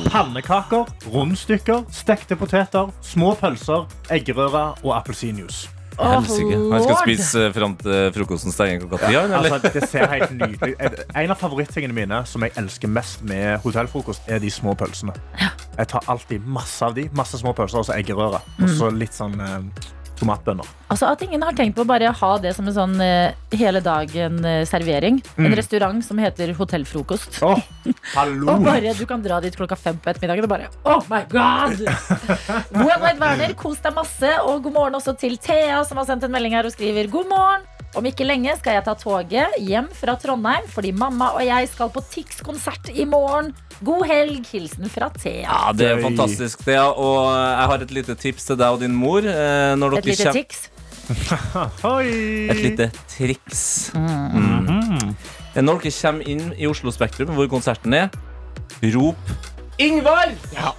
[0.09, 5.69] Pannekaker, rundstykker, stekte poteter, små pølser, eggerøre og appelsinjuice.
[5.99, 6.55] Helsike.
[6.71, 9.17] Han skal spise eh, fram til frokosten stenger klokka ti?
[9.19, 14.27] Altså, det ser helt nydelig En av favorittingene mine som jeg elsker mest med hotellfrokost,
[14.31, 15.15] er de små pølsene.
[15.75, 17.09] Jeg tar alltid masse av de.
[17.15, 18.39] Masse små pølser og så eggerøre.
[18.61, 19.89] Og så litt sånn eh,
[20.19, 20.67] tomatbønner.
[20.89, 23.81] Altså At ingen har tenkt på å bare ha det som en sånn eh, hele
[23.85, 25.19] dagen-servering.
[25.39, 27.39] En restaurant som heter Hotellfrokost.
[27.45, 27.61] Åh,
[28.17, 28.53] hallo!
[28.55, 31.83] Og bare du kan dra dit klokka fem på ettermiddagen og bare Oh my god!
[32.79, 34.35] Worldwide Werner, kos deg masse.
[34.45, 37.29] Og god morgen også til Thea, som har sendt en melding her og skriver god
[37.31, 37.67] morgen.
[37.97, 41.89] Om ikke lenge skal jeg ta toget hjem fra Trondheim fordi mamma og jeg skal
[41.89, 43.53] på Tix-konsert i morgen.
[43.83, 44.43] God helg.
[44.51, 45.45] Hilsen fra Thea.
[45.47, 46.83] Ja, det er fantastisk, Thea.
[46.91, 49.19] Og jeg har et lite tips til deg og din mor.
[49.25, 50.69] eh, Når Et lite kjem- Tix.
[51.81, 52.05] Hoi!
[52.51, 53.91] Et lite triks.
[53.95, 55.15] Mm.
[55.59, 58.09] Når dere kommer inn i Oslo Spektrum, hvor konserten er,
[58.93, 59.17] rop
[59.79, 60.29] Ingvar!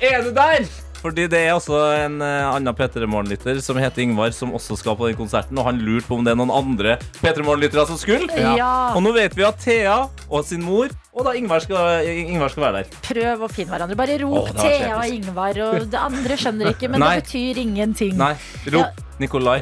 [0.01, 0.69] Er du der?
[1.01, 4.99] Fordi det er også en uh, annen P3 Morgen-lytter som heter Ingvar, som også skal
[4.99, 5.57] på den konserten.
[5.57, 8.29] Og han lurte på om det er noen andre P3 Morgen-lyttere som skulle.
[8.37, 8.93] Ja.
[8.95, 12.65] Og nå vet vi at Thea og sin mor og da Ingvar skal, Ingvar skal
[12.69, 12.93] være der.
[13.09, 13.97] Prøv å finne hverandre.
[13.99, 15.17] Bare rop Åh, Thea og.
[15.17, 15.59] Ingvar.
[15.67, 17.17] Og det andre skjønner ikke, men Nei.
[17.19, 18.17] det betyr ingenting.
[18.21, 18.35] Nei,
[18.77, 19.59] rop Nikolai.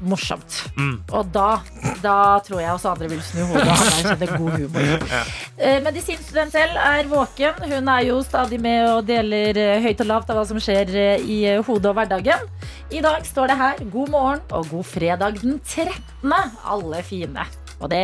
[0.00, 0.70] Morsomt.
[0.76, 0.94] Mm.
[1.12, 1.58] Og da,
[2.00, 2.14] da
[2.46, 3.66] tror jeg også andre vil snu hodet.
[3.68, 5.06] Han er sånn, det er god humor.
[5.60, 7.58] Eh, Medisinstudent selv er våken.
[7.68, 10.88] Hun er jo stadig med og deler eh, høyt og lavt av hva som skjer
[10.96, 11.36] eh, i
[11.66, 12.46] hodet og hverdagen.
[12.96, 16.32] I dag står det her 'God morgen og god fredag den 13.'
[16.64, 17.44] Alle fine.
[17.80, 18.00] Og det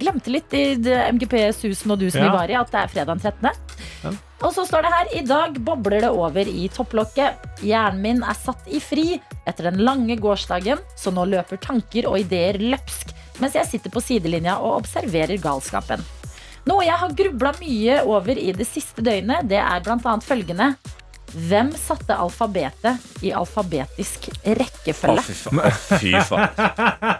[0.00, 0.76] glemte litt i
[1.16, 2.36] MGP-susen og dusen vi Ja.
[2.36, 4.20] var i, at det er fredag den 13.
[4.40, 7.48] Og så står det her I dag bobler det over i topplokket.
[7.66, 9.18] Hjernen min er satt i fri
[9.48, 14.02] etter den lange gårsdagen, så nå løper tanker og ideer løpsk mens jeg sitter på
[14.04, 16.02] sidelinja og observerer galskapen.
[16.68, 20.16] Noe jeg har grubla mye over i det siste døgnet, det er bl.a.
[20.20, 20.74] følgende.
[21.30, 25.22] Hvem satte alfabetet i alfabetisk Å, rekkefølge?
[25.22, 25.60] fy faen.
[25.62, 25.70] Å,
[26.02, 26.56] fy faen.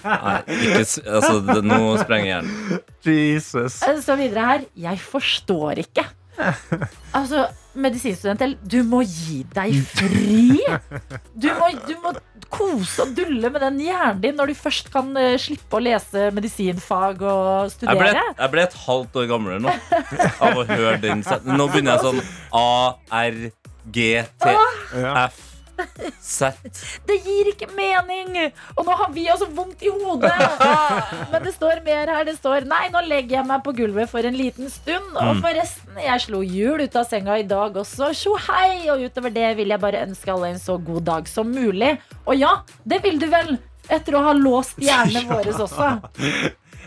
[0.05, 2.81] Nei, ikke, altså, det, nå sprenger hjernen.
[3.07, 3.79] Jesus.
[4.05, 4.67] Så videre her.
[4.89, 6.05] Jeg forstår ikke.
[7.19, 10.61] Altså, medisinstudent, du må gi deg fri.
[11.35, 12.13] Du må, du må
[12.51, 16.29] kose og dulle med den hjernen din når du først kan eh, slippe å lese
[16.35, 18.25] medisinfag og Jeg ble, studere.
[18.41, 21.59] jeg ble et halvt år gamlere nå av å høre den setningen.
[21.61, 22.23] Nå begynner jeg sånn
[22.59, 22.67] A,
[23.23, 23.41] R,
[23.95, 24.09] G,
[24.43, 24.57] T,
[25.27, 25.39] F,
[26.21, 26.53] Z.
[27.09, 28.37] Det gir ikke mening!
[28.77, 30.33] Og nå har vi også vondt i hodet.
[31.33, 32.27] Men det står mer her.
[32.29, 35.11] Det står Nei, nå legger jeg meg på gulvet for en liten stund.
[35.17, 38.13] Og forresten, jeg slo hjul ut av senga i dag også.
[38.17, 38.87] Tjo hei!
[38.93, 41.97] Og utover det vil jeg bare ønske alle en så god dag som mulig.
[42.27, 43.57] Og ja, det vil du vel?
[43.91, 45.93] Etter å ha låst hjernen vår også.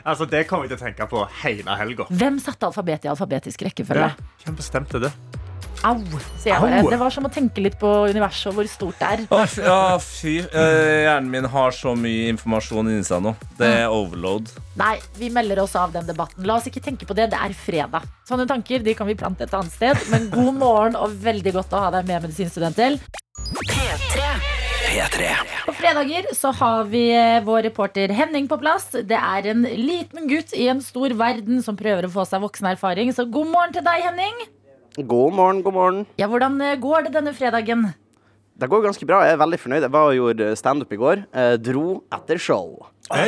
[0.03, 2.07] Altså, det kommer jeg til å tenke på hele helga.
[2.11, 4.11] Hvem satte alfabetet i alfabetisk rekkefølge?
[4.43, 5.11] Hvem bestemte det?
[5.84, 5.97] Au,
[6.39, 6.77] sier jeg bare.
[6.79, 6.89] Au.
[6.93, 9.23] Det var som å tenke litt på universet og hvor stort det er.
[9.36, 10.36] Å, fy- Ja, fy.
[10.45, 13.34] Eh, Hjernen min har så mye informasjon inni seg nå.
[13.59, 14.47] Det er overload.
[14.79, 16.45] Nei, vi melder oss av den debatten.
[16.47, 17.27] La oss ikke tenke på det.
[17.34, 18.07] Det er fredag.
[18.29, 19.99] Sånne tanker de kan vi plante et annet sted.
[20.13, 22.97] Men god morgen og veldig godt å ha deg med, medisinstudenter.
[25.65, 28.89] På fredager så har vi eh, vår reporter Henning på plass.
[29.03, 33.11] Det er en liten gutt i en stor verden som prøver å få seg voksenerfaring.
[33.15, 34.43] Så god morgen til deg, Henning.
[34.97, 36.01] God morgen, god morgen.
[36.21, 37.87] Ja, Hvordan eh, går det denne fredagen?
[38.59, 39.23] Det går ganske bra.
[39.25, 39.81] Jeg er veldig fornøyd.
[39.87, 41.23] Jeg var og gjorde standup i går.
[41.33, 42.75] Eh, dro etter show.
[43.09, 43.21] Å,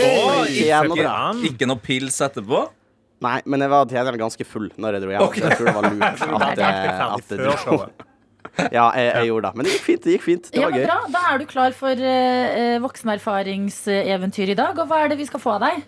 [0.46, 1.48] Ikke jeg.
[1.50, 2.68] Ikke noe pils etterpå?
[3.26, 5.24] Nei, men jeg var til gjengjeld ganske full når jeg dro hjem.
[5.26, 5.42] Okay.
[5.42, 6.04] Så jeg tror det var lurt
[6.36, 6.60] at,
[7.10, 7.80] at jeg dro.
[8.72, 9.58] Ja, jeg, jeg gjorde det.
[9.58, 10.04] Men det gikk fint.
[10.06, 10.86] det gikk fint Det Ja, var gøy.
[10.86, 10.98] bra.
[11.12, 14.78] Da er du klar for eh, voksenerfaringseventyr i dag.
[14.80, 15.82] Og hva er det vi skal få av deg?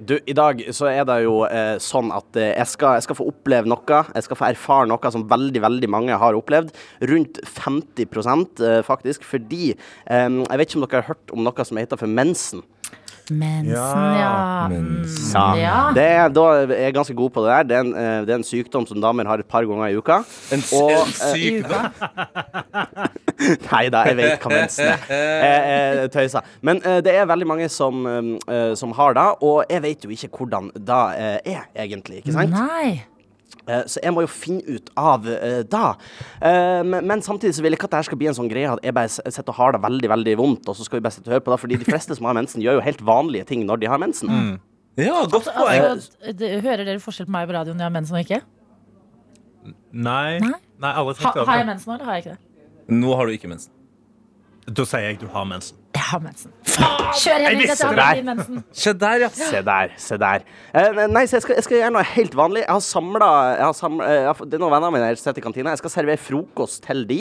[0.00, 3.18] Du, I dag så er det jo eh, sånn at eh, jeg, skal, jeg skal
[3.18, 4.00] få oppleve noe.
[4.16, 6.72] Jeg skal få erfare noe som veldig veldig mange har opplevd.
[7.10, 9.26] Rundt 50 eh, faktisk.
[9.28, 12.64] Fordi eh, Jeg vet ikke om dere har hørt om noe som heter for mensen.
[13.30, 14.68] Mensen, Ja, ja.
[14.72, 15.58] mensen.
[15.60, 15.74] Ja.
[15.94, 17.68] Det er, da er jeg ganske god på det der.
[17.68, 20.00] Det er, en, eh, det er en sykdom som damer har et par ganger i
[20.00, 20.22] uka.
[20.50, 21.84] En, Og, en eh, sykdom?
[23.70, 25.06] Nei da, jeg vet hva mensen er.
[25.10, 25.60] Jeg,
[26.00, 26.50] jeg tøyser.
[26.66, 30.12] Men uh, det er veldig mange som, uh, som har det, og jeg vet jo
[30.16, 32.22] ikke hvordan det uh, er, egentlig.
[32.24, 32.54] Ikke sant?
[32.56, 33.00] Nei.
[33.70, 35.92] Eh, Så jeg må jo finne ut av uh, da.
[36.40, 38.70] Eh, men, men samtidig så vil jeg ikke at det skal bli en sånn greie
[38.70, 41.16] at jeg bare sitter og har det veldig veldig vondt, og så skal vi bare
[41.16, 41.60] sitte og høre på det.
[41.64, 44.32] Fordi de fleste som har mensen, gjør jo helt vanlige ting når de har mensen.
[44.98, 45.84] Ja, godt poeng.
[45.92, 48.40] Altså, det, hører dere forskjell på meg på radioen når jeg har mensen og ikke?
[49.92, 50.38] Nei.
[50.42, 50.56] Nei?
[50.80, 52.46] Nei, aldri Ha, har jeg mensen nå, eller har jeg ikke det?
[52.90, 53.72] Nå har du ikke mensen.
[54.70, 55.76] Da sier jeg du har mensen.
[55.96, 56.52] Jeg har mensen.
[56.66, 57.70] Kjør, Henrik.
[57.72, 58.60] Dette har mensen.
[58.76, 59.30] Se der, ja.
[59.34, 60.44] Se der, se der.
[60.74, 62.62] Eh, nei, så jeg skal, jeg skal gjøre noe helt vanlig.
[62.66, 63.30] Jeg har samla
[64.44, 65.74] Det er noen venner mine her som sitter i kantina.
[65.74, 67.20] Jeg skal servere frokost til de.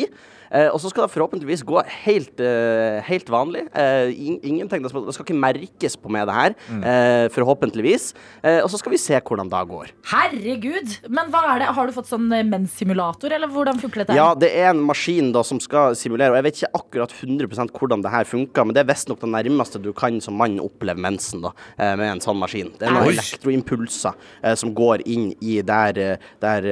[0.51, 3.67] Eh, og så skal det forhåpentligvis gå helt, eh, helt vanlig.
[3.75, 6.55] Eh, in- ingenting, det skal, det skal ikke merkes på med det her.
[6.69, 8.13] Eh, forhåpentligvis.
[8.43, 9.91] Eh, og så skal vi se hvordan det går.
[10.09, 10.95] Herregud.
[11.09, 11.67] Men hva er det?
[11.75, 14.15] Har du fått sånn eh, menssimulator, eller hvordan funker dette?
[14.17, 17.71] Ja, det er en maskin da som skal simulere, og jeg vet ikke akkurat 100%
[17.77, 20.97] hvordan det her funker, men det er visstnok det nærmeste du kan som mann oppleve
[20.99, 22.71] mensen da, eh, med en sånn maskin.
[22.79, 23.13] Det er noen Oi.
[23.13, 26.69] elektroimpulser eh, som går inn i der, der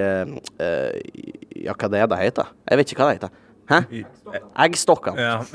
[1.58, 2.48] Ja, hva det er det heter?
[2.70, 3.44] Jeg vet ikke hva det heter.
[3.68, 3.78] Hæ?
[4.66, 5.20] Eggstokkene.
[5.22, 5.38] Ja.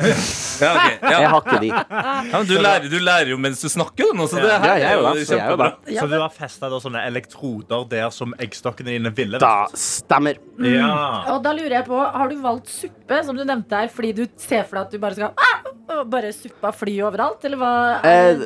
[0.63, 0.91] Ja, ok.
[1.03, 1.11] ja.
[1.23, 1.69] Jeg har ikke de.
[1.73, 4.59] ja, men du, lærer, du lærer jo mens du snakker, du nå, så det Ja,
[4.63, 5.69] her jeg er jo det, så jeg er jo kjempebra.
[5.89, 5.97] det.
[5.97, 9.81] Så du har festa sånne elektroder der som eggstokkene dine ville Da vært?
[9.81, 10.39] stemmer.
[10.63, 10.93] Ja.
[11.35, 14.25] Og da lurer jeg på, Har du valgt suppe, som du nevnte her, fordi du
[14.37, 15.59] ser for deg at du bare skal ah!
[15.97, 17.73] og Bare suppa fly overalt, eller hva?
[18.07, 18.45] Eh,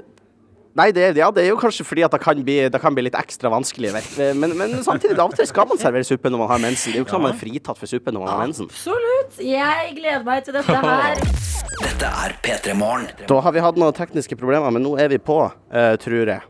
[0.77, 3.07] Nei, det, ja, det er jo kanskje fordi at det kan bli, det kan bli
[3.07, 3.95] litt ekstra vanskelig.
[4.37, 6.93] Men, men samtidig, av og til skal man servere suppe når man har mensen.
[6.93, 8.69] Det er jo ikke sånn man er fritatt for suppe når man har mensen.
[8.69, 9.39] Absolutt.
[9.41, 11.23] Jeg gleder meg til dette her.
[11.87, 13.09] Dette er P3 Morgen.
[13.29, 16.45] Da har vi hatt noen tekniske problemer, men nå er vi på, uh, tror jeg.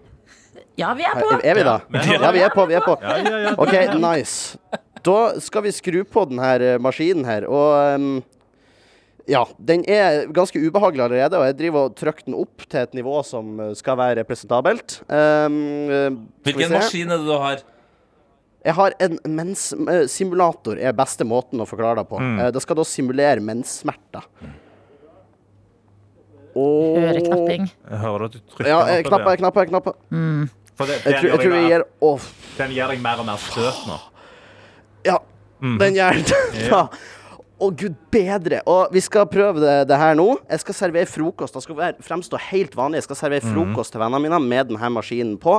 [0.76, 1.30] Ja, vi er på.
[1.38, 1.76] Er, er vi da?
[2.26, 2.98] Ja, vi er på, vi er på.
[3.00, 3.54] Ja, ja, ja.
[3.62, 4.58] OK, nice.
[5.06, 8.16] Da skal vi skru på denne eh, maskinen her, og ehm,
[9.26, 12.92] ja, den er ganske ubehagelig allerede, og jeg driver og trykker den opp til et
[12.94, 15.00] nivå som eh, skal være representabelt.
[15.10, 15.56] Um,
[15.90, 16.12] eh,
[16.46, 17.64] Hvilken maskin er det du har?
[18.66, 22.20] Jeg har en menssimulator, er beste måten å forklare det på.
[22.22, 24.26] Eh, Det skal da simulere menssmerter.
[26.56, 27.66] Og Øreknapping.
[27.68, 29.98] Jeg hører at du trykker Ja, jeg knapper, jeg knapper, jeg knapper.
[30.76, 31.84] For det, Jeg den, tror, jeg tror vi deg gir
[32.56, 33.98] den gir deg mer og mer støt nå.
[35.08, 35.18] ja.
[35.60, 36.40] Den gjør det.
[37.56, 38.58] Å, gud bedre.
[38.68, 40.26] Og vi skal prøve det, det her nå.
[40.50, 41.54] Jeg skal servere frokost.
[41.56, 42.98] Det skal være, fremstå helt vanlig.
[43.00, 45.54] Jeg skal servere frokost til vennene mine med denne maskinen på.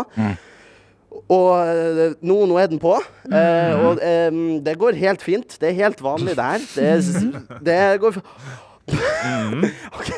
[1.34, 2.92] Og eh, nå, nå er den på.
[3.32, 4.38] Eh, og eh,
[4.68, 5.58] det går helt fint.
[5.58, 6.68] Det er helt vanlig, det her.
[6.76, 8.26] Det, det går f-
[9.98, 10.12] OK.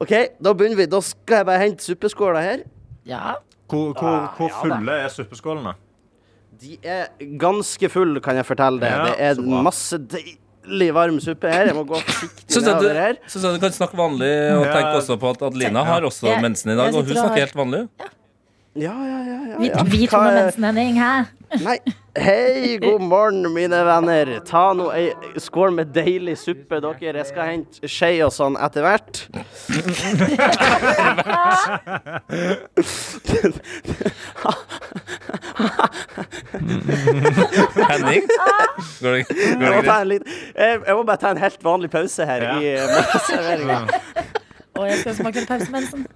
[0.00, 0.86] OK, da begynner vi.
[0.94, 2.62] Da skal jeg bare hente suppeskåla her.
[3.08, 3.34] Ja.
[3.70, 5.74] Hvor, hvor, hvor fulle er suppeskålene?
[6.60, 8.92] De er ganske fulle, kan jeg fortelle deg.
[8.92, 10.36] Ja, det er masse deilig
[10.92, 11.66] varm suppe her.
[11.66, 13.12] Jeg må gå forsiktig med det her.
[13.12, 14.72] du, synes jeg du kan snakke vanlig, og Ja.
[14.72, 16.40] tenke også på at Adelina har også ja.
[16.40, 17.88] mensen i dag, og hun snakker har- helt vanlig.
[18.76, 19.38] Ja, ja, ja.
[19.50, 19.82] ja, Vi, ja.
[19.82, 20.94] vi to med mensen, Henning.
[21.00, 21.24] Hæ?
[21.64, 21.78] Nei.
[22.16, 24.40] Hei, god morgen, mine venner.
[24.46, 27.16] Ta nå ei skål med deilig suppe, dere.
[27.18, 29.26] Jeg skal hente skje og sånn etter hvert.
[38.00, 38.28] Henning?
[39.02, 41.90] Går det, går Jeg må, ta en liten, jeg, må bare ta en helt vanlig
[41.92, 42.54] pause her Ja.
[42.60, 44.00] i eh.
[44.78, 46.06] Og jeg skal smake pausemensen.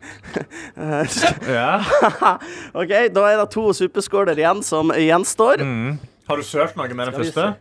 [1.59, 1.69] Ja.
[2.75, 5.65] OK, da er det to suppeskåler igjen som gjenstår.
[6.29, 7.53] Har du sølt noe med den første?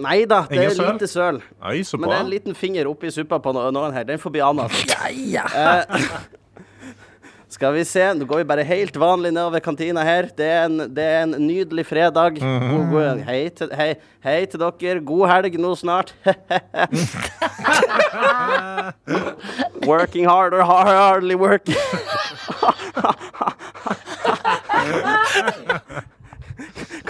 [0.00, 0.92] Nei da, det Ingen er søl?
[0.94, 1.40] lite søl.
[1.60, 4.06] Oi, så Men det er en liten finger oppi suppa på noen her.
[4.08, 4.78] Den får bli annet.
[5.28, 5.44] Ja.
[5.44, 6.06] Eh,
[7.50, 8.14] skal vi se.
[8.14, 10.28] Nå går vi bare helt vanlig nedover kantina her.
[10.36, 12.38] Det er en, det er en nydelig fredag.
[12.40, 13.94] God, god, hei, til, hei,
[14.24, 15.00] hei til dere.
[15.04, 16.14] God helg nå snart.
[19.90, 21.76] working harder, or hardly working.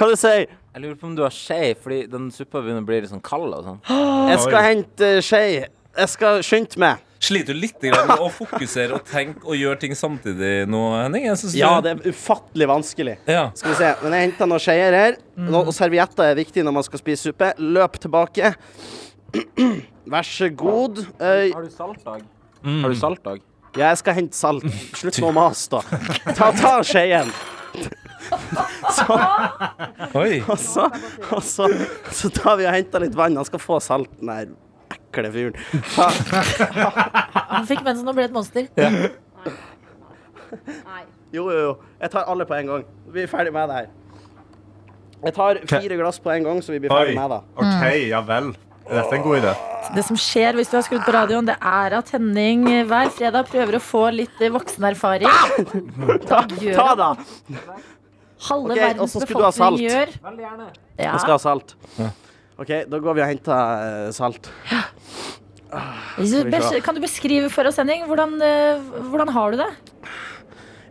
[0.01, 2.89] Hva du sier Jeg lurer på om du har skje, fordi den suppa begynner å
[2.89, 3.81] bli litt sånn kald og sånn.
[4.31, 5.43] Jeg skal hente skje.
[5.67, 7.03] Jeg skal skynde meg.
[7.21, 11.27] Sliter du litt med å fokusere og tenke og gjøre ting samtidig nå, Henning?
[11.29, 13.19] Jeg Ja, det er ufattelig vanskelig.
[13.29, 13.51] ja.
[13.55, 13.91] Skal vi se.
[14.03, 15.17] Men jeg henter noen skjeer her.
[15.37, 15.53] Mm.
[15.61, 17.53] Og servietter er viktig når man skal spise suppe.
[17.61, 18.55] Løp tilbake.
[20.11, 21.05] Vær så god.
[21.21, 22.25] Har du saltdag?
[22.65, 23.41] Har du saltdag?
[23.77, 24.65] ja, jeg skal hente salt.
[24.99, 25.81] Slutt med å mase, da.
[26.35, 27.31] Ta, ta skjeen.
[30.19, 30.41] Oi.
[30.49, 30.89] Og så,
[31.31, 31.69] og så,
[32.15, 33.37] så tar vi og henter litt vann.
[33.39, 34.31] Han skal få salt, den
[35.15, 35.55] der ekle fyren.
[37.51, 38.67] Han fikk mensen og ble et monster.
[41.33, 41.77] jo, jo, jo.
[42.01, 42.85] Jeg tar alle på en gang.
[43.13, 43.87] Vi er ferdig med det her.
[45.21, 47.41] Jeg tar fire glass på en gang, så vi blir ferdig med det.
[47.57, 48.55] OK, ja vel.
[48.91, 49.53] Er en god idé?
[49.95, 53.47] Det som skjer hvis du har skrudd på radioen, det er at Henning hver fredag
[53.51, 55.31] prøver å få litt eh, voksenerfaring.
[56.27, 57.13] Ta, Ta, da!
[58.41, 59.77] halve okay, verdens så skal du ha salt.
[59.77, 60.13] befolkning gjør.
[60.25, 60.67] Veldig gjerne.
[60.97, 61.13] Ja.
[61.13, 61.77] Jeg skal ha salt.
[62.61, 64.51] OK, da går vi og henter eh, salt.
[64.71, 64.83] Ja.
[66.85, 69.71] Kan du beskrive for oss, Henning, hvordan, eh, hvordan har du det?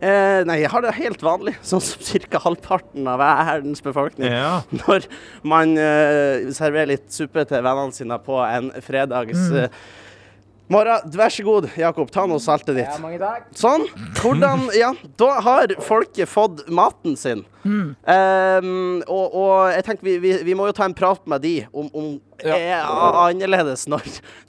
[0.00, 2.40] Eh, nei, jeg har det helt vanlig, sånn som ca.
[2.46, 4.32] halvparten av verdens befolkning.
[4.32, 4.62] Ja.
[4.72, 5.04] Når
[5.44, 9.68] man eh, serverer litt suppe til vennene sine på en fredags eh,
[10.72, 11.12] morgen.
[11.20, 12.96] Vær så god, Jakob, ta nå saltet ditt.
[13.04, 13.50] mange takk.
[13.60, 13.84] Sånn.
[14.22, 17.44] Hvordan Ja, da har folket fått maten sin.
[17.64, 21.54] Ehm, og, og jeg tenker vi, vi, vi må jo ta en prat med de
[21.72, 22.54] om, om Ja.
[22.56, 22.86] er
[23.20, 24.00] annerledes når,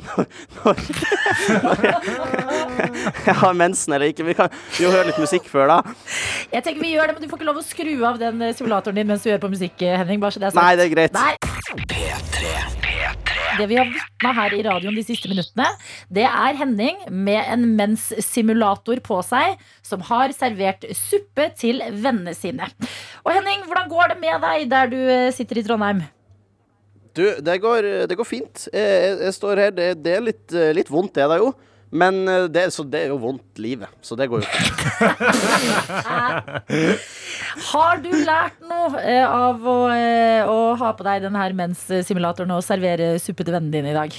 [0.05, 0.25] når,
[0.61, 0.77] når,
[1.65, 1.97] når jeg,
[3.25, 4.23] jeg har mensen eller ikke.
[4.29, 4.47] Vi kan
[4.79, 5.81] jo høre litt musikk før, da.
[6.53, 8.55] Jeg tenker vi gjør det, men Du får ikke lov å skru av den eh,
[8.55, 9.75] simulatoren din mens du hører på musikk.
[9.83, 10.63] eh, Henning, bare så det er sagt.
[10.63, 11.11] Nei, det er greit.
[11.19, 12.41] Nei.
[13.59, 15.65] Det vi har vitna her i radioen de siste minuttene,
[16.13, 22.69] det er Henning med en menssimulator på seg, som har servert suppe til vennene sine.
[23.25, 26.03] Og Henning, hvordan går det med deg der du eh, sitter i Trondheim?
[27.11, 28.67] Du, det går, det går fint.
[28.71, 29.75] Jeg, jeg, står her.
[29.75, 31.51] Det, det er litt, eh, litt vondt, det da jo.
[31.91, 33.91] Men eh, det, så det er jo vondt livet.
[34.01, 34.47] Så det går jo.
[37.71, 42.55] Har du lært noe eh, av å, eh, å ha på deg den her menssimulatoren
[42.55, 44.15] og servere suppe til vennene dine i dag?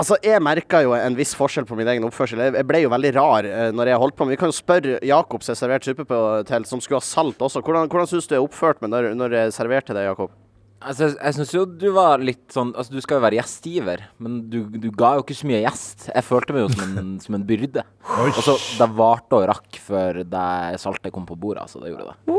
[0.00, 2.40] Altså, Jeg merka jo en viss forskjell på min egen oppførsel.
[2.46, 4.24] Jeg ble jo veldig rar uh, når jeg holdt på.
[4.24, 7.04] Men vi kan jo spørre Jakob som jeg serverte suppe på, til, som skulle ha
[7.04, 7.60] salt også.
[7.66, 10.32] Hvordan, hvordan syns du jeg oppførte meg når, når jeg serverte det, Jakob?
[10.80, 14.00] Altså, jeg jeg syns jo du var litt sånn Altså, du skal jo være gjestgiver,
[14.24, 16.06] men du, du ga jo ikke så mye gjest.
[16.08, 17.82] Jeg følte meg jo som en, som en byrde.
[18.16, 20.46] Og så det varte og rakk før det
[20.80, 21.66] saltet kom på bordet.
[21.66, 22.36] Altså, det gjorde det.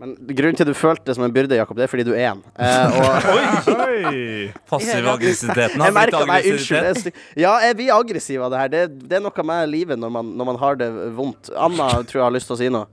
[0.00, 2.12] Men Grunnen til at du følte det som en byrde, Jakob, det er fordi du
[2.14, 2.44] er en.
[2.56, 4.52] Eh, og Oi.
[4.70, 6.78] Passiv-aggressiviteten har jeg blitt merker Nei, unnskyld.
[6.78, 6.86] aggressivitet.
[6.86, 8.72] jeg er sty- Ja, jeg blir aggressiv av det her.
[8.72, 10.88] Det, det er noe med livet når man, når man har det
[11.18, 11.50] vondt.
[11.58, 12.86] Anna tror jeg har lyst til å si noe.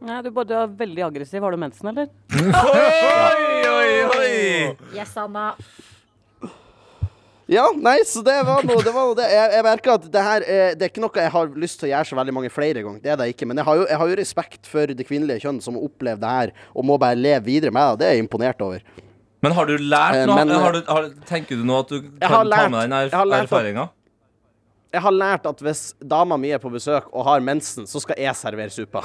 [0.00, 1.42] Nei, du, bare- du er veldig aggressiv.
[1.42, 2.08] Har du mensen, eller?
[2.34, 4.76] Oi, oi, oi!
[4.96, 5.52] Yes, Anna.
[7.46, 8.92] Ja, nei, så det var noe det.
[8.94, 9.26] Var noe det.
[9.28, 11.90] Jeg, jeg merker at det her eh, Det er ikke noe jeg har lyst til
[11.90, 13.02] å gjøre så veldig mange flere ganger.
[13.04, 13.48] Det er det ikke.
[13.50, 16.30] Men jeg har jo, jeg har jo respekt for det kvinnelige kjønn som opplever det
[16.38, 18.00] her, og må bare leve videre med det.
[18.00, 18.80] Det er jeg imponert over.
[19.44, 20.38] Men har du lært Eh, noe?
[20.40, 23.36] men- har du, har, tenker du nå at du kan lært, ta med deg den
[23.42, 23.88] erfaringa?
[24.94, 28.20] Jeg har lært at hvis dama mi er på besøk og har mensen, så skal
[28.20, 29.02] jeg servere suppa.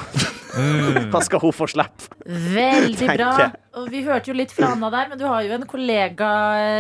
[1.14, 2.12] da skal hun få slippe.
[2.30, 3.48] Veldig bra.
[3.80, 6.30] Og vi hørte jo litt fra Anna der, men du har jo en kollega,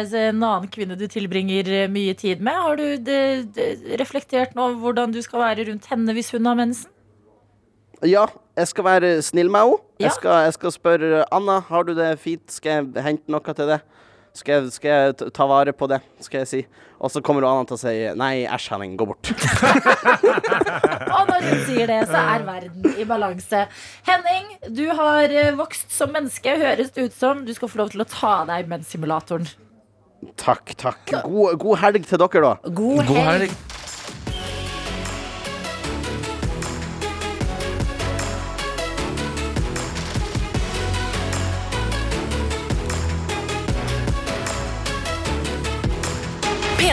[0.05, 2.53] en annen kvinne du tilbringer eh, mye tid med.
[2.53, 3.19] Har du de,
[3.55, 3.67] de,
[4.01, 6.93] reflektert nå over hvordan du skal være rundt henne hvis hun har mensen?
[8.05, 9.85] Ja, jeg skal være snill med henne.
[9.99, 10.05] Ja.
[10.05, 12.45] Jeg, skal, jeg skal spørre Anna, har du det fint?
[12.53, 13.81] Skal jeg hente noe til det?
[14.39, 16.61] Skal jeg, skal jeg ta vare på det, skal jeg si.
[16.99, 19.31] Og så kommer Anna til å si nei, æsj, Henning, gå bort.
[21.15, 23.65] Og når hun sier det, så er verden i balanse.
[24.07, 27.45] Henning, du har eh, vokst som menneske, høres det ut som.
[27.47, 29.47] Du skal få lov til å ta av deg menssimulatoren.
[30.39, 31.03] Takk, takk.
[31.23, 32.55] God, god helg til dere, da.
[32.67, 33.59] God God helg.